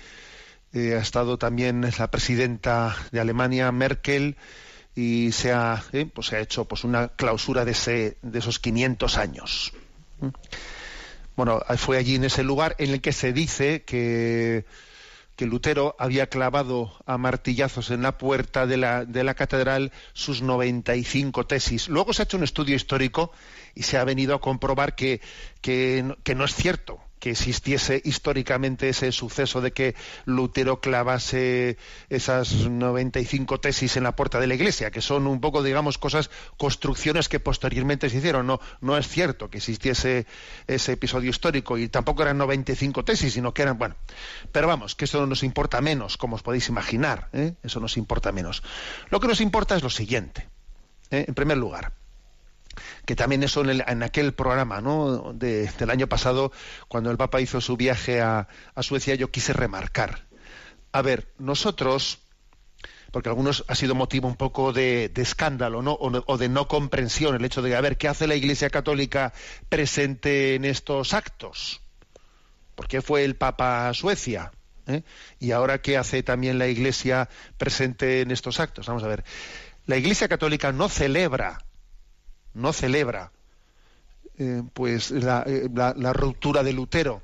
[0.73, 4.37] eh, ha estado también la presidenta de Alemania, Merkel,
[4.95, 8.59] y se ha, eh, pues se ha hecho pues una clausura de, ese, de esos
[8.59, 9.73] 500 años.
[10.21, 10.29] ¿Mm?
[11.35, 14.63] Bueno, fue allí en ese lugar en el que se dice que,
[15.35, 20.41] que Lutero había clavado a martillazos en la puerta de la, de la catedral sus
[20.41, 21.89] 95 tesis.
[21.89, 23.33] Luego se ha hecho un estudio histórico
[23.73, 25.19] y se ha venido a comprobar que,
[25.59, 31.75] que, que no es cierto que existiese históricamente ese suceso de que Lutero clavase
[32.07, 36.29] esas 95 tesis en la puerta de la iglesia, que son un poco, digamos, cosas,
[36.55, 38.45] construcciones que posteriormente se hicieron.
[38.45, 40.27] No, no es cierto que existiese
[40.67, 43.95] ese episodio histórico y tampoco eran 95 tesis, sino que eran, bueno,
[44.51, 47.55] pero vamos, que eso nos importa menos, como os podéis imaginar, ¿eh?
[47.63, 48.61] eso nos importa menos.
[49.09, 50.47] Lo que nos importa es lo siguiente,
[51.09, 51.25] ¿eh?
[51.27, 52.04] en primer lugar
[53.05, 55.33] que también eso en, el- en aquel programa ¿no?
[55.33, 56.51] de- del año pasado,
[56.87, 58.47] cuando el Papa hizo su viaje a,
[58.81, 60.25] Suecia, yo quise remarcar.
[60.91, 62.19] A ver, nosotros,
[63.11, 65.93] porque algunos ha sido motivo un poco de, escándalo ¿no?
[65.93, 69.33] O, o de no comprensión el hecho de, a ver, ¿qué hace la Iglesia Católica
[69.69, 71.81] presente en estos actos?
[72.75, 74.51] ¿Por qué fue el Papa a Suecia?
[74.87, 75.01] ¿Eh?
[75.39, 78.85] Y ahora, ¿qué hace también la Iglesia presente en estos actos?
[78.85, 79.23] Vamos a ver.
[79.87, 81.64] La Iglesia Católica no celebra
[82.55, 83.31] no celebra
[84.37, 87.21] eh, pues eh, la, ruptura de Lutero.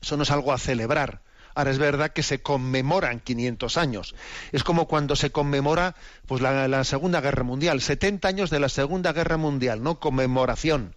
[0.00, 1.22] Eso no es algo a celebrar.
[1.54, 4.14] Ahora es verdad que se conmemoran 500 años.
[4.52, 5.94] Es como cuando se conmemora
[6.26, 10.94] pues la, la, Segunda Guerra Mundial, 70 años de la Segunda Guerra Mundial, no conmemoración.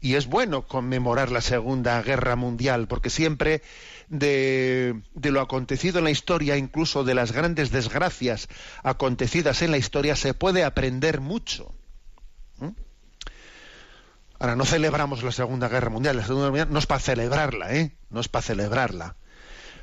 [0.00, 3.62] Y es bueno conmemorar la Segunda Guerra Mundial, porque siempre
[4.08, 8.48] de, lo acontecido en la historia, incluso de las grandes desgracias
[8.82, 11.74] acontecidas en la historia, se puede aprender mucho.
[14.38, 17.74] Ahora, no celebramos la Segunda Guerra Mundial, la Segunda Guerra Mundial no es para celebrarla,
[17.74, 17.96] ¿eh?
[18.10, 19.16] No es para celebrarla.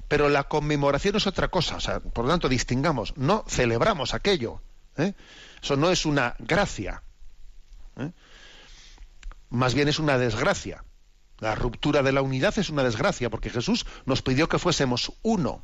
[0.08, 4.62] Pero la conmemoración es otra cosa, o sea, por lo tanto, distingamos, no celebramos aquello.
[4.98, 5.14] ¿eh?
[5.62, 7.02] Eso no es una gracia.
[7.98, 8.12] ¿eh?
[9.50, 10.84] Más bien es una desgracia.
[11.40, 15.64] La ruptura de la unidad es una desgracia, porque Jesús nos pidió que fuésemos uno.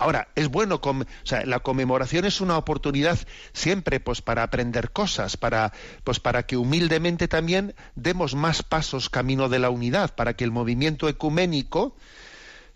[0.00, 3.18] Ahora, es bueno, o sea, la conmemoración es una oportunidad
[3.52, 9.50] siempre pues para aprender cosas, para pues para que humildemente también demos más pasos camino
[9.50, 11.96] de la unidad, para que el movimiento ecuménico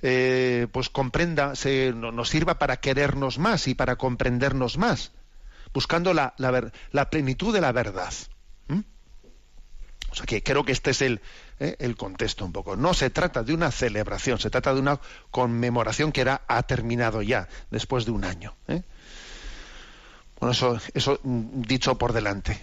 [0.03, 5.13] eh, pues comprenda, se, nos sirva para querernos más y para comprendernos más,
[5.73, 8.13] buscando la, la plenitud de la verdad.
[10.11, 11.23] O sea que creo que este es el,
[11.61, 12.77] eh, el contexto un poco.
[12.77, 17.23] No se trata de una celebración, se trata de una conmemoración que era, ha terminado
[17.23, 18.55] ya, después de un año.
[18.69, 18.83] ¿eh?
[20.40, 22.61] Bueno, eso, eso mm, dicho por delante.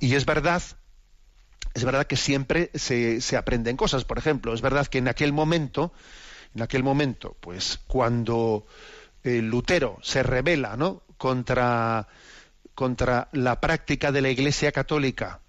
[0.00, 0.62] Y es verdad,
[1.74, 4.04] es verdad que siempre se, se aprenden cosas.
[4.04, 5.92] Por ejemplo, es verdad que en aquel momento,
[6.54, 8.66] en aquel momento, pues cuando
[9.22, 11.02] eh, Lutero se revela, ¿no?
[11.16, 12.08] contra,
[12.74, 15.40] contra la práctica de la Iglesia Católica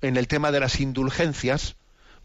[0.00, 1.76] en el tema de las indulgencias,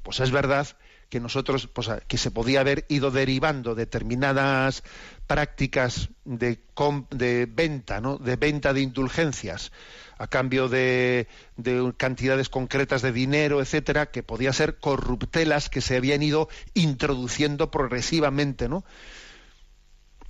[0.07, 0.65] pues es verdad
[1.09, 4.81] que nosotros, pues, que se podía haber ido derivando determinadas
[5.27, 6.61] prácticas de,
[7.51, 8.17] venta, ¿no?
[8.17, 9.73] de venta de indulgencias
[10.17, 15.97] a cambio de, de, cantidades concretas de dinero, etcétera, que podía ser corruptelas que se
[15.97, 18.85] habían ido introduciendo progresivamente, ¿no?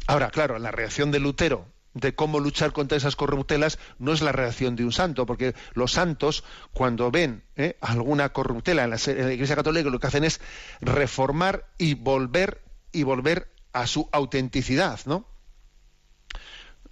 [0.08, 4.32] Ahora, claro, la reacción de Lutero de cómo luchar contra esas corruptelas no es la
[4.32, 7.78] reacción de un santo, porque los santos, cuando ven ¿eh?
[7.82, 10.40] alguna corruptela en la, Iglesia Católica, lo que hacen es
[10.82, 15.28] reformar y volver y volver a su autenticidad, ¿no?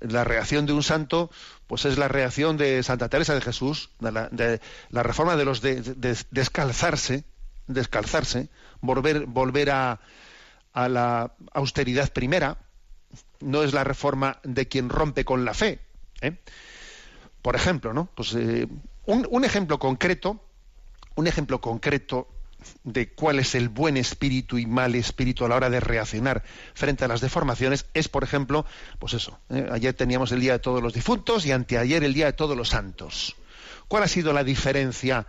[0.02, 1.32] La reacción de un santo,
[1.68, 4.12] pues es la reacción de Santa Teresa de Jesús, de
[4.89, 5.82] la, reforma de los de,
[6.32, 7.24] descalzarse,
[7.68, 8.50] descalzarse,
[8.82, 10.02] volver, volver a,
[10.74, 12.64] a la austeridad primera,
[13.41, 15.80] no es la reforma de quien rompe con la fe.
[16.21, 16.38] ¿eh?
[17.41, 18.10] Por ejemplo, ¿no?
[18.15, 18.67] Pues, eh,
[19.06, 20.41] un, ejemplo concreto,
[21.15, 22.28] un ejemplo concreto
[22.84, 26.43] de cuál es el buen espíritu y mal espíritu a la hora de reaccionar
[26.74, 28.65] frente a las deformaciones es, por ejemplo,
[28.98, 29.39] pues eso.
[29.50, 29.67] ¿eh?
[29.71, 32.69] Ayer teníamos el Día de Todos los Difuntos y anteayer el Día de Todos los
[32.69, 33.36] Santos.
[33.88, 35.28] ¿Cuál ha sido la diferencia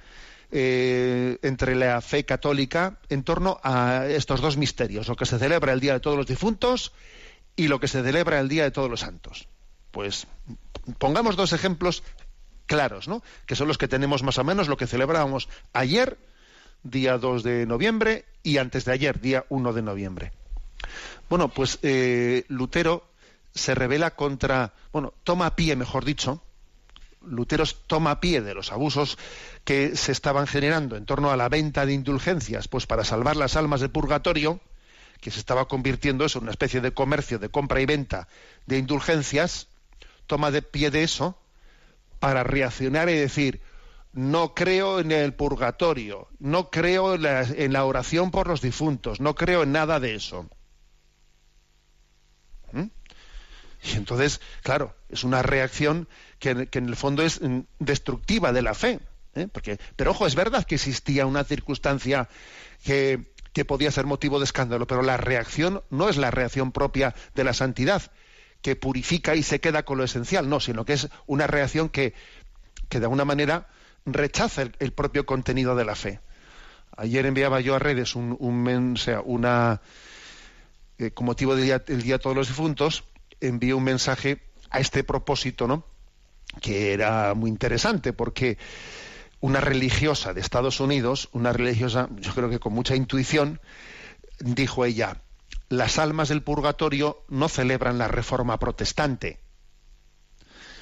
[0.49, 5.81] entre la fe católica en torno a estos dos misterios, lo que se celebra el
[5.81, 6.93] Día de Todos los Difuntos
[7.57, 9.49] y lo que se celebra el Día de Todos los Santos.
[9.91, 10.27] Pues
[10.99, 12.03] pongamos dos ejemplos
[12.67, 13.23] claros, ¿no?
[13.47, 16.19] Que son los que tenemos más o menos lo que celebrábamos ayer,
[16.83, 20.33] día 2 de noviembre, y antes de ayer, día 1 de noviembre.
[21.29, 23.09] Bueno, pues eh, Lutero
[23.55, 26.43] se revela contra, bueno, toma pie, mejor dicho,
[27.23, 29.19] Lutero toma pie de los abusos
[29.65, 33.57] que se estaban generando en torno a la venta de indulgencias, pues para salvar las
[33.57, 34.61] almas del purgatorio,
[35.21, 38.29] que se estaba convirtiendo eso en una especie de comercio de compra y venta
[38.67, 39.69] de indulgencias,
[40.27, 41.39] toma de pie de eso
[42.19, 43.61] para reaccionar y decir,
[44.13, 49.63] no creo en el purgatorio, no creo en la, oración por los difuntos, no creo
[49.63, 50.49] en nada de eso.
[52.73, 52.87] ¿Mm?
[53.85, 58.75] Y entonces, claro, es una reacción que, en el fondo es mm, destructiva de la
[58.75, 59.01] fe.
[59.35, 59.49] ¿eh?
[59.53, 62.29] Porque, pero ojo, es verdad que existía una circunstancia
[62.85, 67.15] que, que podía ser motivo de escándalo, pero la reacción no es la reacción propia
[67.35, 68.03] de la santidad,
[68.61, 72.13] que purifica y se queda con lo esencial, no, sino que es una reacción que,
[72.91, 73.67] que de alguna manera
[74.05, 76.21] rechaza el, propio contenido de la fe.
[76.99, 79.81] Ayer enviaba yo a redes un, sea, una
[80.99, 83.05] eh, con motivo del día, del día de todos los difuntos,
[83.41, 85.83] envié un mensaje a este propósito, ¿no?
[86.61, 88.59] que era muy interesante porque
[89.41, 93.61] una religiosa de Estados Unidos, una religiosa, yo creo que con mucha intuición,
[94.39, 95.21] dijo ella,
[95.69, 99.41] las almas del purgatorio no celebran la reforma protestante.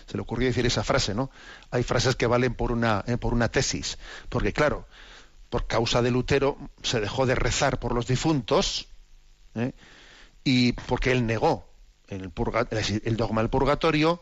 [0.07, 1.31] Se le ocurrió decir esa frase, ¿no?
[1.71, 3.99] Hay frases que valen por una, eh, por una tesis,
[4.29, 4.87] porque claro,
[5.49, 8.89] por causa de Lutero se dejó de rezar por los difuntos
[9.55, 9.73] ¿eh?
[10.43, 11.67] y porque él negó
[12.09, 12.33] el,
[13.05, 14.21] el dogma del purgatorio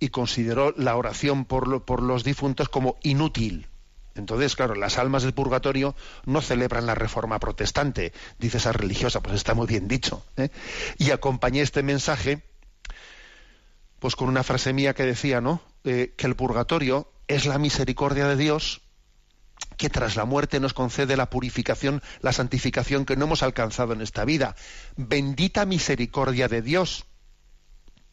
[0.00, 3.66] y consideró la oración por, los difuntos como inútil.
[4.14, 5.94] Entonces, claro, las almas del purgatorio
[6.24, 10.24] no celebran la reforma protestante, dice esa religiosa, pues está muy bien dicho.
[10.36, 10.50] ¿eh?
[10.98, 12.42] Y acompañé este mensaje
[14.00, 15.60] pues con una frase mía que decía, ¿no?
[15.84, 18.82] Eh, que el purgatorio es la misericordia de Dios
[19.76, 24.02] que tras la muerte nos concede la purificación, la santificación que no hemos alcanzado en
[24.02, 24.56] esta vida.
[24.96, 27.06] Bendita misericordia de Dios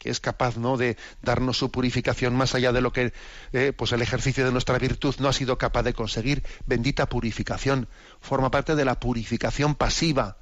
[0.08, 0.76] es capaz ¿no?
[0.76, 3.12] de darnos su purificación más allá de lo que
[3.52, 6.42] eh, pues el ejercicio de nuestra virtud no ha sido capaz de conseguir.
[6.66, 7.88] Bendita purificación.
[8.20, 10.36] Forma parte de la purificación pasiva.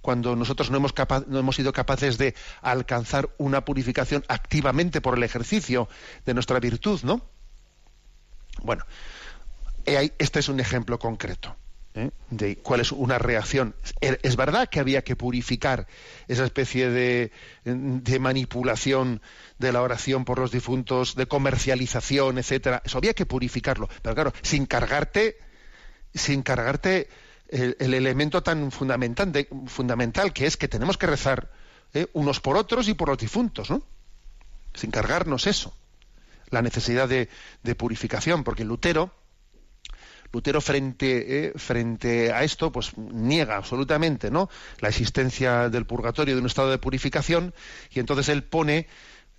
[0.00, 0.94] Cuando nosotros no hemos,
[1.26, 5.88] no hemos sido capaces de alcanzar una purificación activamente por el ejercicio
[6.24, 7.22] de nuestra virtud, ¿no?
[8.62, 8.84] Bueno,
[9.84, 11.56] este es un ejemplo concreto.
[11.96, 12.10] ¿Eh?
[12.30, 13.74] de cuál es una reacción.
[14.00, 15.86] Es verdad que había que purificar
[16.28, 17.32] esa especie de,
[18.20, 19.20] manipulación
[19.58, 22.82] de la oración por los difuntos, de comercialización, etcétera.
[22.84, 23.88] Eso había que purificarlo.
[24.02, 25.38] Pero claro, sin cargarte,
[26.14, 27.08] sin cargarte
[27.48, 29.32] el, elemento tan fundamental,
[29.66, 31.50] fundamental, que es que tenemos que rezar
[31.94, 32.06] ¿eh?
[32.12, 33.82] unos por otros y por los difuntos, ¿no?
[34.74, 35.74] Sin cargarnos eso.
[36.50, 37.28] La necesidad de,
[37.62, 39.12] de purificación, porque Lutero,
[40.32, 44.48] Lutero frente, eh, frente a esto, pues niega absolutamente ¿no?
[44.80, 47.54] la existencia del purgatorio, de un estado de purificación,
[47.90, 48.86] y entonces él pone,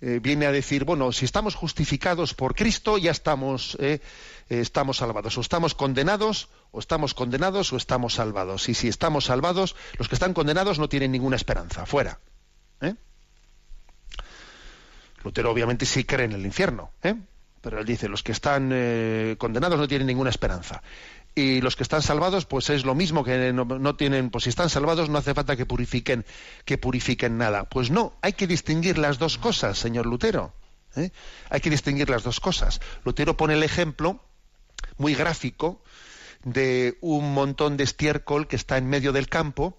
[0.00, 4.00] eh, viene a decir, bueno, si estamos justificados por Cristo, ya estamos, eh,
[4.48, 8.68] estamos salvados, o estamos condenados, o estamos condenados, o estamos salvados.
[8.68, 12.18] Y si estamos salvados, los que están condenados no tienen ninguna esperanza, fuera.
[15.24, 17.16] Lutero obviamente sí cree en el infierno, ¿eh?
[17.60, 20.82] Pero él dice, los que están eh, condenados no tienen ninguna esperanza.
[21.34, 24.70] Y los que están salvados, pues es lo mismo que no, tienen, pues si están
[24.70, 26.24] salvados no hace falta que purifiquen,
[26.64, 27.64] que purifiquen nada.
[27.68, 30.52] Pues no, hay que distinguir las dos cosas, señor Lutero.
[30.96, 31.10] ¿eh?
[31.50, 32.80] Hay que distinguir las dos cosas.
[33.04, 34.20] Lutero pone el ejemplo
[34.96, 35.82] muy gráfico
[36.42, 39.78] de un montón de estiércol que está en medio del campo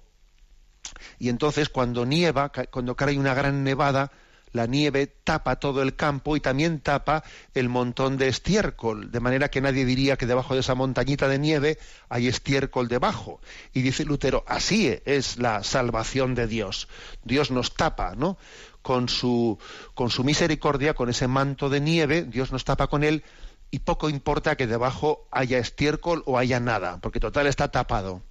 [1.17, 4.11] y entonces cuando nieva, cuando cae una gran nevada,
[4.51, 7.23] la nieve tapa todo el campo y también tapa
[7.53, 11.39] el montón de estiércol, de manera que nadie diría que debajo de esa montañita de
[11.39, 11.77] nieve
[12.09, 13.41] hay estiércol debajo.
[13.73, 16.87] Y dice Lutero, así es la salvación de Dios.
[17.23, 18.37] Dios nos tapa, ¿no?
[18.81, 19.59] Con su,
[19.93, 23.23] con su misericordia, con ese manto de nieve, Dios nos tapa con él
[23.71, 28.23] y poco importa que debajo haya estiércol o haya nada, porque total está tapado.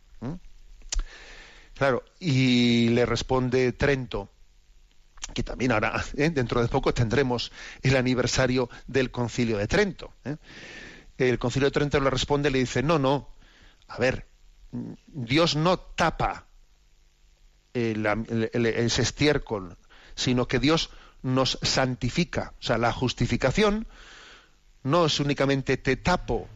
[1.75, 4.29] Claro, y le responde Trento,
[5.35, 6.31] que también ahora, ¿eh?
[6.31, 7.53] dentro de poco, tendremos
[7.83, 10.13] el aniversario del Concilio de Trento.
[10.25, 10.37] ¿eh?
[11.19, 13.29] El Concilio de Trento le responde, le dice, no, no,
[13.89, 14.27] a ver,
[15.07, 16.47] Dios no tapa
[17.75, 19.77] ese estiércol,
[20.15, 20.91] sino que Dios
[21.23, 22.55] nos santifica.
[22.61, 23.87] O sea, la justificación
[24.83, 26.49] no es únicamente te tapo,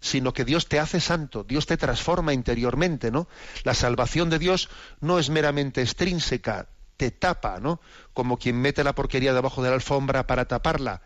[0.00, 3.28] sino que Dios te hace santo, Dios te transforma interiormente, ¿no?
[3.62, 4.68] La salvación de Dios
[5.00, 6.68] no es meramente extrínseca,
[7.10, 7.80] tapa, ¿no?
[8.12, 11.02] Como quien mete la porquería debajo de la alfombra para taparla,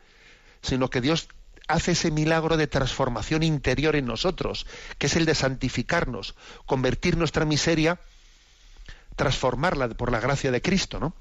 [0.63, 1.29] sino que Dios
[1.69, 4.67] hace ese milagro de transformación interior en nosotros,
[4.99, 6.35] que es el de santificarnos,
[6.65, 8.01] convertir nuestra miseria,
[9.17, 11.15] transformarla por la gracia de Cristo, ¿no?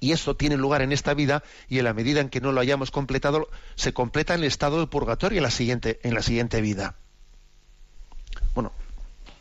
[0.00, 2.60] Y eso tiene lugar en esta vida y en la medida en que no lo
[2.60, 6.60] hayamos completado, se completa en el estado de purgatorio en la siguiente, en la siguiente
[6.60, 6.96] vida.
[8.54, 8.72] Bueno,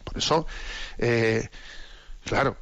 [0.03, 0.45] por eso,
[0.97, 1.49] eh,
[2.23, 2.57] claro,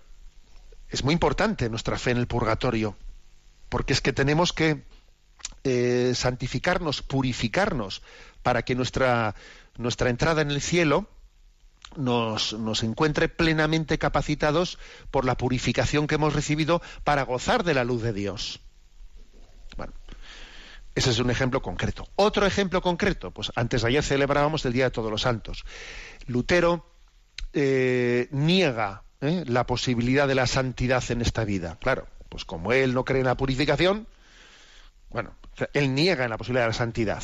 [0.91, 2.95] es muy importante nuestra fe en el purgatorio,
[3.69, 4.83] porque es que tenemos que
[5.63, 8.01] eh, santificarnos, purificarnos,
[8.43, 9.33] para que nuestra,
[9.77, 11.07] nuestra entrada en el cielo
[11.95, 14.77] nos, nos, encuentre plenamente capacitados
[15.11, 18.59] por la purificación que hemos recibido para gozar de la luz de Dios.
[19.77, 19.93] Bueno,
[20.93, 22.07] ese es un ejemplo concreto.
[22.15, 25.63] Otro ejemplo concreto, pues antes de ayer celebrábamos el Día de Todos los Santos.
[26.27, 26.85] Lutero
[27.53, 29.43] eh, niega ¿eh?
[29.47, 31.77] la posibilidad de la santidad en esta vida.
[31.79, 34.07] Claro, pues como él no cree en la purificación,
[35.09, 35.33] bueno,
[35.73, 37.23] él niega en la posibilidad de la santidad.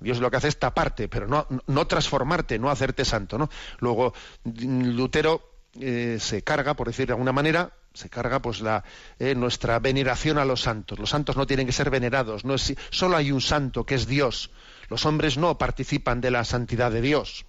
[0.00, 3.38] Dios lo que hace es taparte, pero no, no transformarte, no hacerte santo.
[3.38, 3.48] ¿no?
[3.78, 4.12] Luego,
[4.44, 8.84] Lutero eh, se carga, por decir de alguna manera, se carga pues la
[9.18, 10.98] eh, nuestra veneración a los santos.
[10.98, 14.06] Los santos no tienen que ser venerados, no es, solo hay un santo que es
[14.06, 14.50] Dios.
[14.88, 17.46] Los hombres no participan de la santidad de Dios.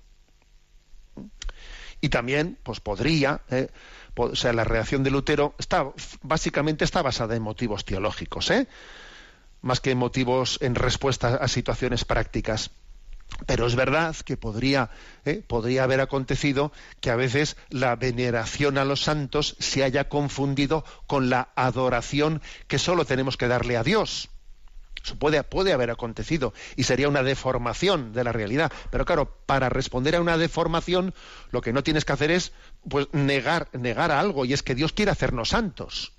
[2.03, 3.69] Y también, pues podría, eh,
[4.17, 5.89] o sea, la reacción de Lutero está,
[6.21, 8.67] básicamente está basada en motivos teológicos, ¿eh?
[9.61, 12.71] más que en motivos en respuesta a situaciones prácticas.
[13.45, 14.89] Pero es verdad que podría,
[15.23, 15.45] ¿eh?
[15.47, 21.29] podría haber acontecido que a veces la veneración a los santos se haya confundido con
[21.29, 24.29] la adoración que solo tenemos que darle a Dios.
[25.03, 28.71] Eso puede, haber acontecido y sería una deformación de la realidad.
[28.89, 31.13] Pero claro, para responder a una deformación,
[31.51, 32.53] lo que no tienes que hacer es
[32.89, 36.13] pues, negar, negar algo, y es que Dios quiere hacernos santos.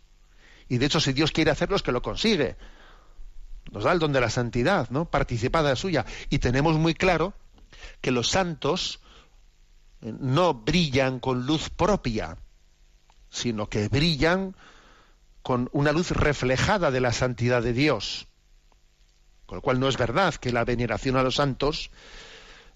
[0.69, 2.57] Y de hecho, si Dios quiere hacerlo, es que lo consigue.
[3.71, 5.07] Nos da el don de la santidad, ¿no?
[5.07, 6.05] Participada suya.
[6.29, 7.33] Y tenemos muy claro
[8.03, 9.01] que los santos
[10.03, 12.37] eh, no brillan con luz propia,
[13.31, 14.55] sino que brillan
[15.43, 18.29] con una luz reflejada de la santidad de Dios.
[19.47, 21.91] Con lo cual no es verdad que la veneración a los santos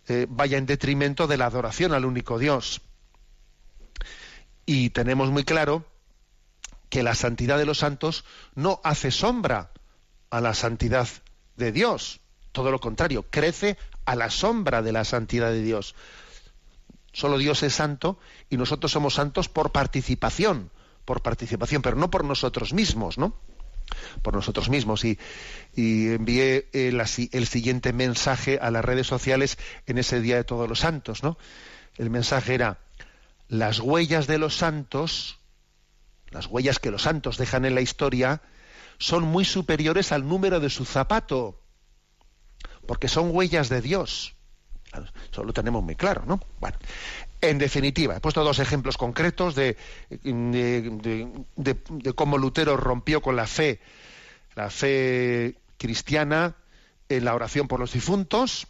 [0.08, 2.80] eh, vaya en detrimento de la adoración al único Dios.
[4.66, 5.84] Y tenemos muy claro
[6.88, 9.70] que la santidad de los santos no hace sombra
[10.30, 11.08] a la santidad
[11.56, 12.20] de Dios.
[12.52, 15.94] Todo lo contrario, crece a la sombra de la santidad de Dios.
[17.12, 20.70] Solo Dios es santo y nosotros somos santos por participación,
[21.04, 23.34] por participación, pero no por nosotros mismos, ¿no?
[24.22, 25.04] Por nosotros mismos.
[25.04, 25.18] Y,
[25.76, 30.80] envié el, el, siguiente mensaje a las redes sociales en ese Día de Todos los
[30.80, 31.38] Santos, ¿no?
[31.96, 32.78] El mensaje era,
[33.48, 35.38] las huellas de los santos,
[36.30, 38.42] las huellas que los santos dejan en la historia,
[38.98, 41.60] son muy superiores al número de su zapato,
[42.86, 44.34] porque son huellas de Dios.
[45.30, 46.40] Eso lo tenemos muy claro, ¿no?
[46.60, 46.78] Bueno,
[47.40, 49.76] en definitiva, he puesto dos ejemplos concretos de,
[52.14, 53.80] cómo Lutero rompió con la fe,
[54.54, 56.56] la fe cristiana
[57.08, 58.66] en la oración por los difuntos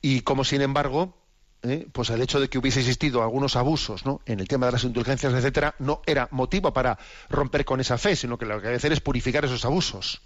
[0.00, 1.16] y cómo, sin embargo,
[1.62, 4.84] eh, pues el hecho de que hubiese existido algunos abusos en el tema de las
[4.84, 6.98] indulgencias, etcétera, no era motivo para
[7.28, 10.22] romper con esa fe, sino que lo que hay que hacer es purificar esos abusos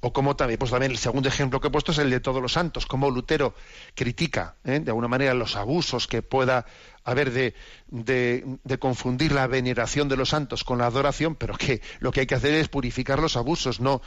[0.00, 2.40] o como también, pues también el segundo ejemplo que he puesto es el de todos
[2.40, 3.54] los santos, como Lutero
[3.94, 4.80] critica ¿eh?
[4.80, 6.66] de alguna manera los abusos que pueda
[7.04, 7.54] haber de,
[8.78, 12.36] confundir la veneración de los santos con la adoración, pero que lo que hay que
[12.36, 14.00] hacer es purificar los abusos, no,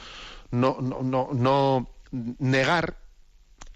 [0.50, 2.96] no, no, no, no negar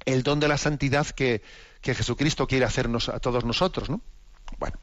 [0.07, 1.43] el don de la santidad que,
[1.83, 4.01] que Jesucristo quiere hacernos a todos nosotros, ¿no?
[4.59, 4.79] Bueno.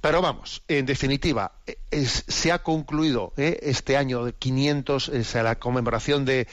[0.00, 1.52] Pero vamos, en definitiva,
[1.90, 3.58] se ha concluido ¿eh?
[3.62, 6.46] este año de 500, es la conmemoración del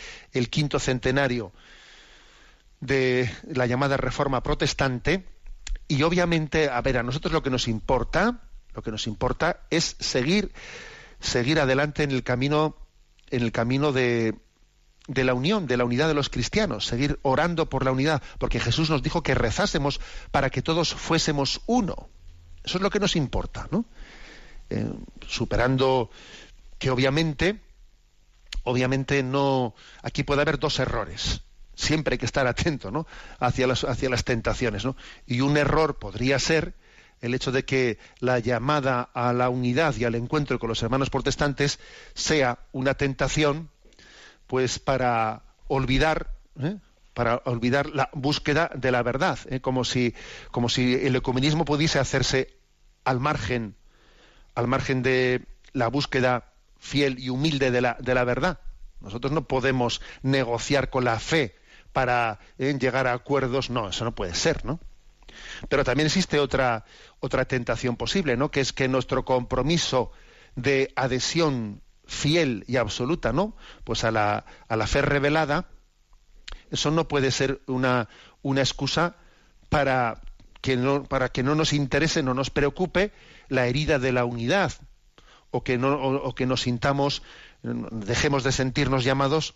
[0.49, 1.51] quinto centenario
[2.79, 5.25] de la llamada Reforma Protestante,
[5.87, 8.41] y obviamente, a ver, a nosotros lo que nos importa,
[8.73, 10.51] lo que nos importa es seguir,
[11.19, 12.75] seguir adelante en el camino,
[13.29, 14.33] en el camino de
[15.07, 18.89] la unión, de la unidad de los cristianos, seguir orando por la unidad, porque Jesús
[18.89, 19.99] nos dijo que rezásemos
[20.31, 22.09] para que todos fuésemos uno.
[22.64, 23.86] Eso es lo que nos importa, ¿no?
[24.70, 24.91] Eh,
[25.28, 26.09] superando
[26.80, 27.59] que obviamente,
[28.64, 31.41] obviamente no, aquí puede haber dos errores.
[31.76, 33.05] Siempre hay que estar atento, ¿no?
[33.39, 34.95] Hacia las, hacia las tentaciones, ¿no?
[35.28, 36.74] Y un error podría ser
[37.22, 41.09] el hecho de que la llamada a la unidad y al encuentro con los hermanos
[41.09, 41.80] protestantes
[42.14, 43.70] sea una tentación,
[44.47, 46.78] pues para olvidar, ¿eh?
[47.14, 49.59] Para olvidar la búsqueda de la verdad, ¿eh?
[49.59, 50.16] como, si,
[50.51, 52.55] como si el ecumenismo pudiese hacerse
[53.03, 53.76] al margen,
[54.55, 58.59] al margen de la búsqueda fiel y humilde de la, de la verdad.
[58.99, 61.55] Nosotros no podemos negociar con la fe
[61.91, 62.76] para ¿eh?
[62.80, 64.80] llegar a acuerdos, no, eso no puede ser, ¿no?
[65.70, 66.86] Pero también existe otra,
[67.20, 68.51] otra tentación posible, ¿no?
[68.51, 70.11] Que es que nuestro compromiso
[70.55, 73.55] de adhesión fiel y absoluta, ¿no?
[73.84, 75.70] Pues a la, a la fe revelada,
[76.74, 78.09] eso no puede ser una,
[78.41, 79.15] una excusa
[79.69, 80.21] para,
[80.59, 83.11] que no, para que no nos interese, no nos preocupe
[83.47, 84.74] la herida de la unidad,
[85.51, 87.21] o que, no, o, que nos sintamos,
[87.61, 89.53] dejemos de sentirnos llamados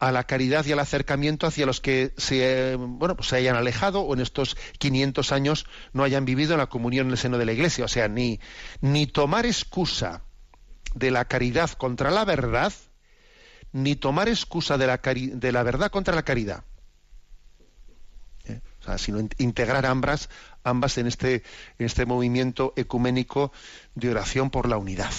[0.00, 4.00] a la caridad y al acercamiento hacia los que se, bueno, pues se hayan alejado
[4.00, 7.46] o en estos 500 años no hayan vivido en la comunión en el seno de
[7.46, 7.84] la Iglesia.
[7.84, 8.40] O sea, ni,
[8.80, 10.24] ni tomar excusa
[10.96, 12.72] de la caridad contra la verdad,
[13.72, 14.86] ni tomar excusa de
[15.52, 16.64] la, verdad contra la caridad.
[18.44, 18.60] ¿Eh?
[18.98, 20.28] Sino integrar ambas,
[20.64, 21.42] ambas en este,
[21.78, 23.52] en este movimiento ecuménico
[23.94, 25.12] de oración por la unidad.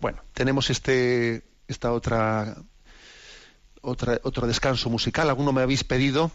[0.00, 2.56] Bueno, tenemos este, esta otra,
[3.80, 5.28] otra, otro descanso musical.
[5.28, 6.32] Alguno me habéis pedido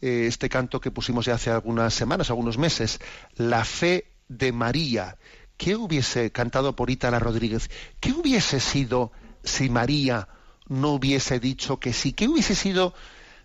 [0.00, 3.00] eh, este canto que pusimos ya hace algunas semanas, algunos meses,
[3.36, 5.18] La fe de María.
[5.56, 7.68] ¿Qué hubiese cantado por Ítala Rodríguez?
[8.00, 9.12] ¿Qué hubiese sido
[9.44, 10.28] si María
[10.68, 12.12] no hubiese dicho que sí?
[12.12, 12.94] ¿Qué hubiese sido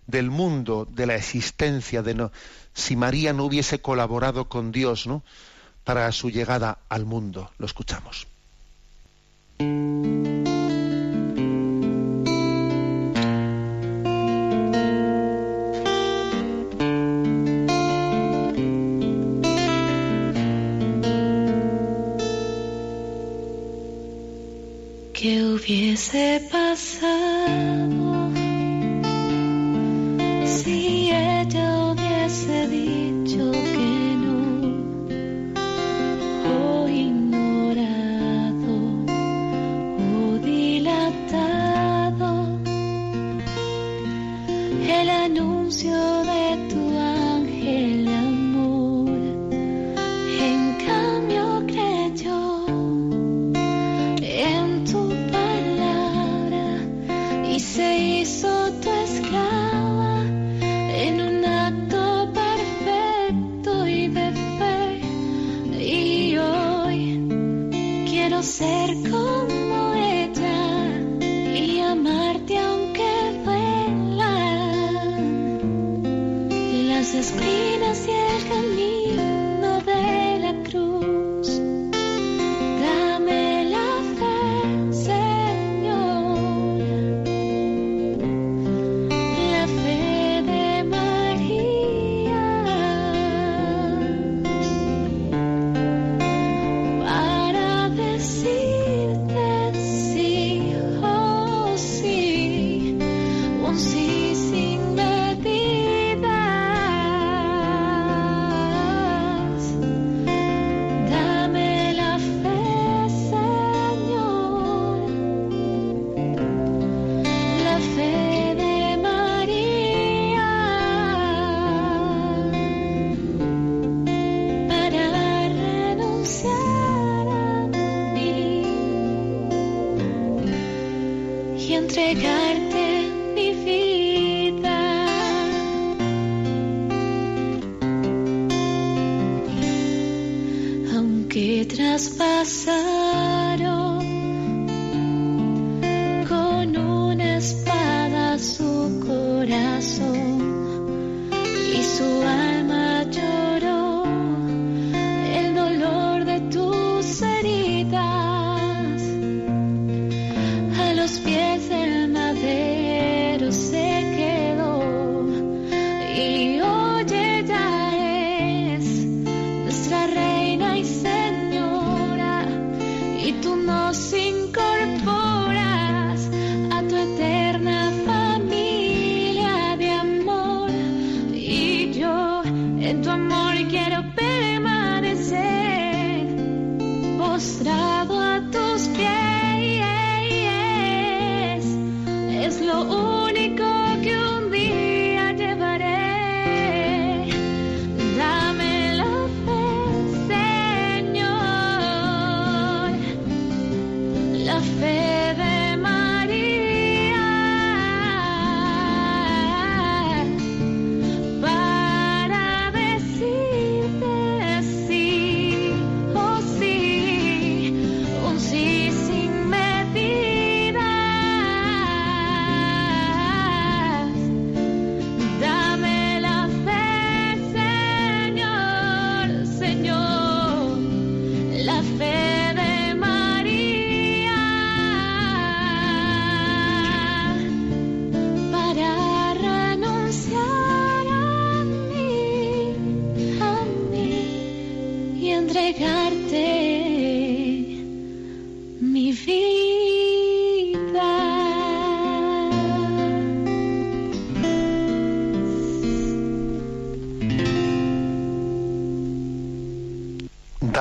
[0.07, 2.31] del mundo, de la existencia, de no,
[2.73, 5.23] si María no hubiese colaborado con Dios ¿no?
[5.83, 7.51] para su llegada al mundo?
[7.57, 8.27] Lo escuchamos.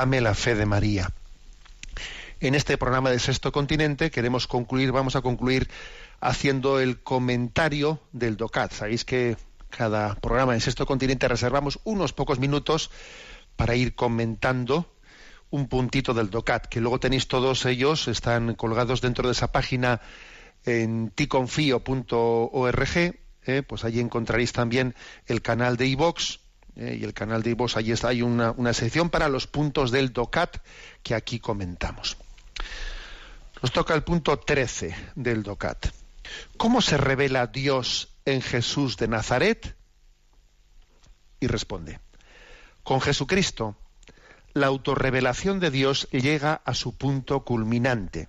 [0.05, 1.11] Dame la fe de María.
[2.39, 5.71] En este programa de Sexto Continente queremos concluir, vamos a concluir
[6.21, 8.71] haciendo el comentario del DOCAT.
[8.71, 9.39] Sabéis que
[9.71, 12.91] cada programa en Sexto Continente reservamos unos pocos minutos
[13.57, 14.93] para ir comentando
[15.49, 20.03] un puntito del DOCAT, que luego tenéis todos ellos, están colgados dentro de esa página
[20.67, 22.97] en ticonfio.org,
[23.47, 24.95] eh, pues allí encontraréis también
[25.25, 26.41] el canal de iVox,
[26.77, 29.91] eh, y el canal de iVox, allí está, hay una, una sección para los puntos
[29.91, 30.59] del DOCAT
[31.03, 32.17] que aquí comentamos.
[33.63, 35.87] Nos toca el punto 13 del DOCAT.
[36.57, 39.77] ¿Cómo se revela Dios en Jesús de Nazaret?
[41.41, 42.01] Y responde,
[42.83, 43.77] con Jesucristo,
[44.53, 48.29] la autorrevelación de Dios llega a su punto culminante.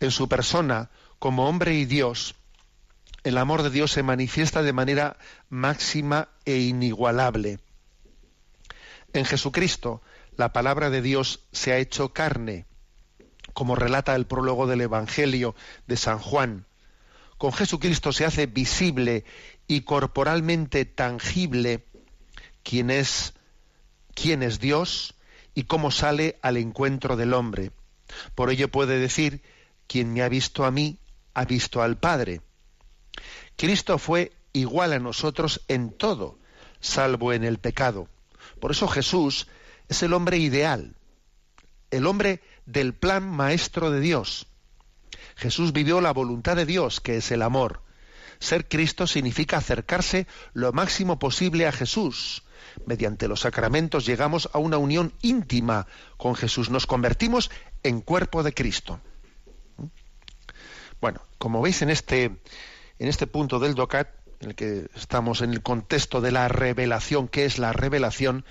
[0.00, 2.34] En su persona, como hombre y Dios,
[3.26, 5.16] el amor de Dios se manifiesta de manera
[5.48, 7.58] máxima e inigualable.
[9.12, 10.00] En Jesucristo,
[10.36, 12.66] la palabra de Dios se ha hecho carne,
[13.52, 15.56] como relata el prólogo del Evangelio
[15.88, 16.66] de San Juan.
[17.36, 19.24] Con Jesucristo se hace visible
[19.66, 21.84] y corporalmente tangible
[22.62, 23.34] quién es,
[24.14, 25.16] quién es Dios
[25.52, 27.72] y cómo sale al encuentro del hombre.
[28.36, 29.42] Por ello puede decir,
[29.88, 31.00] quien me ha visto a mí,
[31.34, 32.40] ha visto al Padre.
[33.56, 36.38] Cristo fue igual a nosotros en todo,
[36.80, 38.08] salvo en el pecado.
[38.60, 39.48] Por eso Jesús
[39.88, 40.96] es el hombre ideal,
[41.90, 44.46] el hombre del plan maestro de Dios.
[45.36, 47.82] Jesús vivió la voluntad de Dios, que es el amor.
[48.38, 52.42] Ser Cristo significa acercarse lo máximo posible a Jesús.
[52.84, 55.86] Mediante los sacramentos llegamos a una unión íntima
[56.16, 56.68] con Jesús.
[56.68, 57.50] Nos convertimos
[57.82, 59.00] en cuerpo de Cristo.
[61.00, 62.36] Bueno, como veis en este,
[62.98, 64.08] en este punto del DOCAT,
[64.40, 68.44] en el que estamos en el contexto de la revelación, ¿qué es la revelación?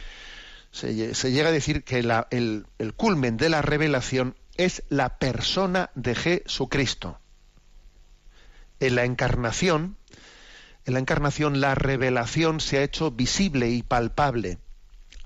[0.71, 6.15] Se, llega a decir que el, el culmen de la revelación es la persona de
[6.15, 7.19] Jesucristo.
[8.79, 9.97] En la encarnación,
[10.85, 14.59] en la encarnación la revelación se ha hecho visible y palpable,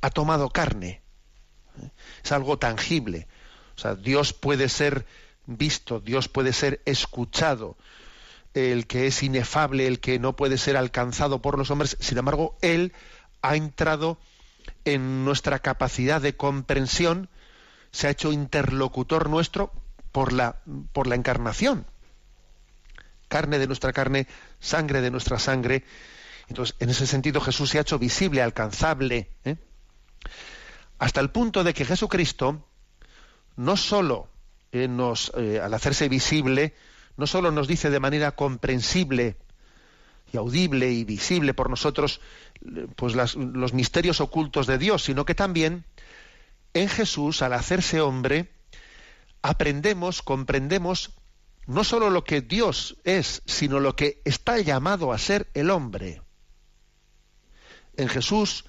[0.02, 1.02] ha tomado carne,
[2.24, 3.28] es algo tangible.
[3.76, 5.06] O sea, Dios puede ser
[5.46, 7.78] visto, Dios puede ser escuchado,
[8.54, 12.58] el que es inefable, el que no puede ser alcanzado por los hombres, sin embargo,
[12.62, 12.94] Él
[13.42, 14.18] ha entrado
[14.86, 17.30] en nuestra capacidad de comprensión,
[17.92, 19.72] se ha hecho interlocutor nuestro
[20.12, 20.62] por la,
[20.94, 21.86] por la encarnación.
[23.28, 24.28] Carne de nuestra carne,
[24.60, 25.84] sangre de nuestra sangre.
[26.48, 29.30] Entonces, en ese sentido, Jesús se ha hecho visible, alcanzable.
[29.46, 29.58] ¿eh?
[30.98, 32.66] Hasta el punto de que Jesucristo
[33.56, 34.30] no sólo
[34.72, 36.74] eh, nos, eh, al hacerse visible,
[37.20, 39.36] no solo nos dice de manera comprensible
[40.32, 42.22] y audible y visible por nosotros
[42.96, 45.84] pues los misterios ocultos de Dios, sino que también
[46.74, 48.54] en Jesús, al hacerse hombre,
[49.42, 51.12] aprendemos, comprendemos
[51.68, 56.22] no solo lo que Dios es, sino lo que está llamado a ser el hombre.
[57.98, 58.64] En Jesús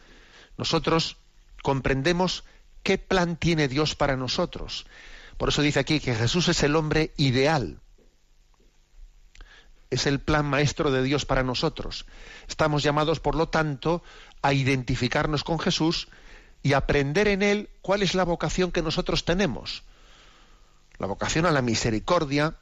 [0.59, 1.19] nosotros
[1.63, 2.43] comprendemos
[2.83, 4.87] qué plan tiene Dios para nosotros.
[5.37, 7.81] Por eso dice aquí que Jesús es el hombre ideal
[9.91, 12.07] es el plan maestro de Dios para nosotros.
[12.49, 14.03] Estamos llamados, por lo tanto,
[14.41, 16.09] a identificarnos con Jesús
[16.63, 19.83] y aprender en Él cuál es la vocación que nosotros tenemos.
[20.99, 22.57] La vocación a la misericordia,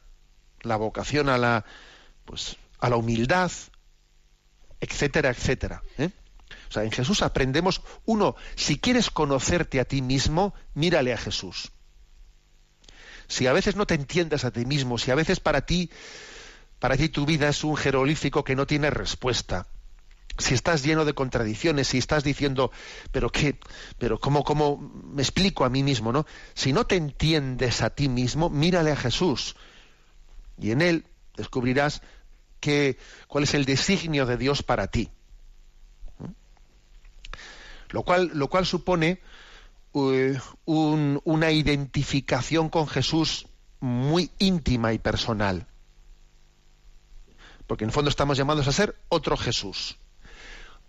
[0.62, 1.64] la vocación a la,
[2.24, 3.50] pues, a la humildad,
[4.80, 5.82] etcétera, etcétera.
[5.98, 6.10] ¿eh?
[6.68, 11.72] O sea, en Jesús aprendemos, uno, si quieres conocerte a ti mismo, mírale a Jesús.
[13.26, 15.90] Si a veces no te entiendes a ti mismo, si a veces para ti
[16.78, 19.66] para ti tu vida es un jeroglífico que no tiene respuesta.
[20.38, 22.70] Si estás lleno de contradicciones, si estás diciendo,
[23.10, 23.58] pero qué,
[23.98, 26.26] pero cómo, cómo me explico a mí mismo, ¿no?
[26.54, 29.56] Si no te entiendes a ti mismo, mírale a Jesús.
[30.56, 31.06] Y en él
[31.36, 32.02] descubrirás
[32.60, 35.10] que, cuál es el designio de Dios para ti.
[37.90, 39.20] Lo cual, lo cual supone
[39.94, 43.48] eh, una identificación con Jesús
[43.80, 45.66] muy íntima y personal
[47.68, 49.98] porque en fondo estamos llamados a ser otro Jesús.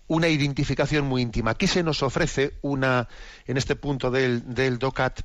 [0.08, 1.52] Una identificación muy íntima.
[1.52, 3.08] Aquí se nos ofrece una,
[3.46, 5.22] en este punto del, del DOCAT,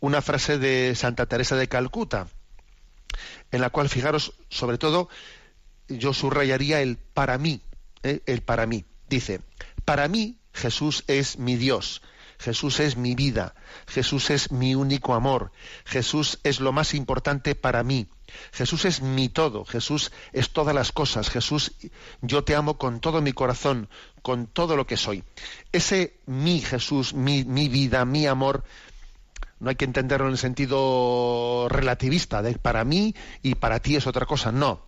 [0.00, 2.26] una frase de Santa Teresa de Calcuta,
[3.52, 5.08] en la cual, fijaros, sobre todo,
[5.88, 7.62] yo subrayaría el para mí,
[8.02, 8.20] ¿eh?
[8.26, 8.84] el para mí.
[9.08, 9.40] Dice,
[9.84, 12.02] para mí Jesús es mi Dios,
[12.42, 13.54] Jesús es mi vida,
[13.86, 15.52] Jesús es mi único amor,
[15.84, 18.08] Jesús es lo más importante para mí,
[18.52, 21.72] Jesús es mi todo, Jesús es todas las cosas, Jesús,
[22.20, 23.88] yo te amo con todo mi corazón,
[24.22, 25.22] con todo lo que soy.
[25.70, 28.64] Ese mi Jesús, mi, mi vida, mi amor,
[29.60, 34.08] no hay que entenderlo en el sentido relativista, de para mí y para ti es
[34.08, 34.84] otra cosa, no,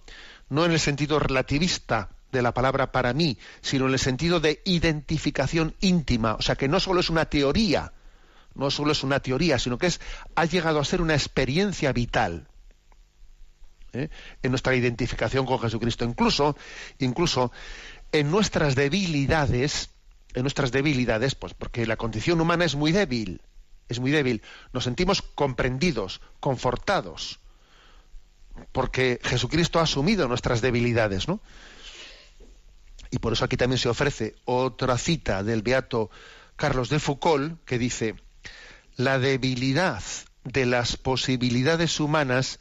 [0.49, 4.61] no en el sentido relativista de la palabra para mí, sino en el sentido de
[4.65, 7.93] identificación íntima, o sea que no solo es una teoría,
[8.55, 10.01] no solo es una teoría, sino que es
[10.35, 12.49] ha llegado a ser una experiencia vital.
[13.93, 14.11] ¿eh?
[14.43, 16.57] En nuestra identificación con Jesucristo, incluso,
[16.99, 17.53] incluso
[18.13, 19.91] en nuestras debilidades,
[20.35, 23.41] en nuestras debilidades, pues porque la condición humana es muy débil,
[23.89, 27.41] es muy débil, nos sentimos comprendidos, confortados,
[28.73, 31.41] porque Jesucristo ha asumido nuestras debilidades, ¿no?
[33.15, 36.11] Y por eso aquí también se ofrece otra cita del beato
[36.57, 38.17] Carlos de Foucault que dice,
[38.97, 40.03] la debilidad
[40.43, 42.59] de las posibilidades humanas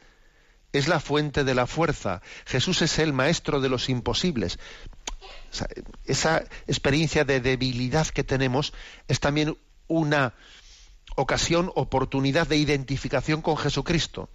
[0.72, 2.22] es la fuente de la fuerza.
[2.46, 4.60] Jesús es el maestro de los imposibles.
[6.04, 8.72] esa experiencia de debilidad que tenemos
[9.08, 10.34] es también una
[11.16, 14.30] ocasión, oportunidad de identificación con Jesucristo.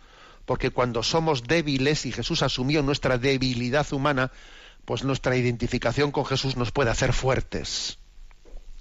[0.46, 4.34] Porque cuando somos débiles y Jesús asumió nuestra debilidad humana,
[4.90, 8.00] pues nuestra identificación con Jesús nos puede hacer fuertes.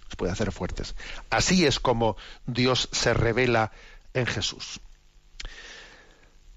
[0.07, 0.95] Nos puede hacer fuertes.
[1.29, 3.73] Así es como Dios se revela
[4.15, 4.81] en Jesús.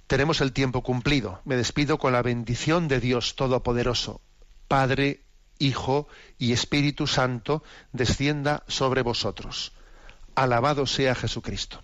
[0.07, 1.41] Tenemos el tiempo cumplido.
[1.43, 4.21] Me despido con la bendición de Dios Todopoderoso,
[4.69, 5.19] Padre,
[5.59, 9.73] Hijo y Espíritu Santo descienda sobre vosotros.
[10.33, 11.83] Alabado sea Jesucristo.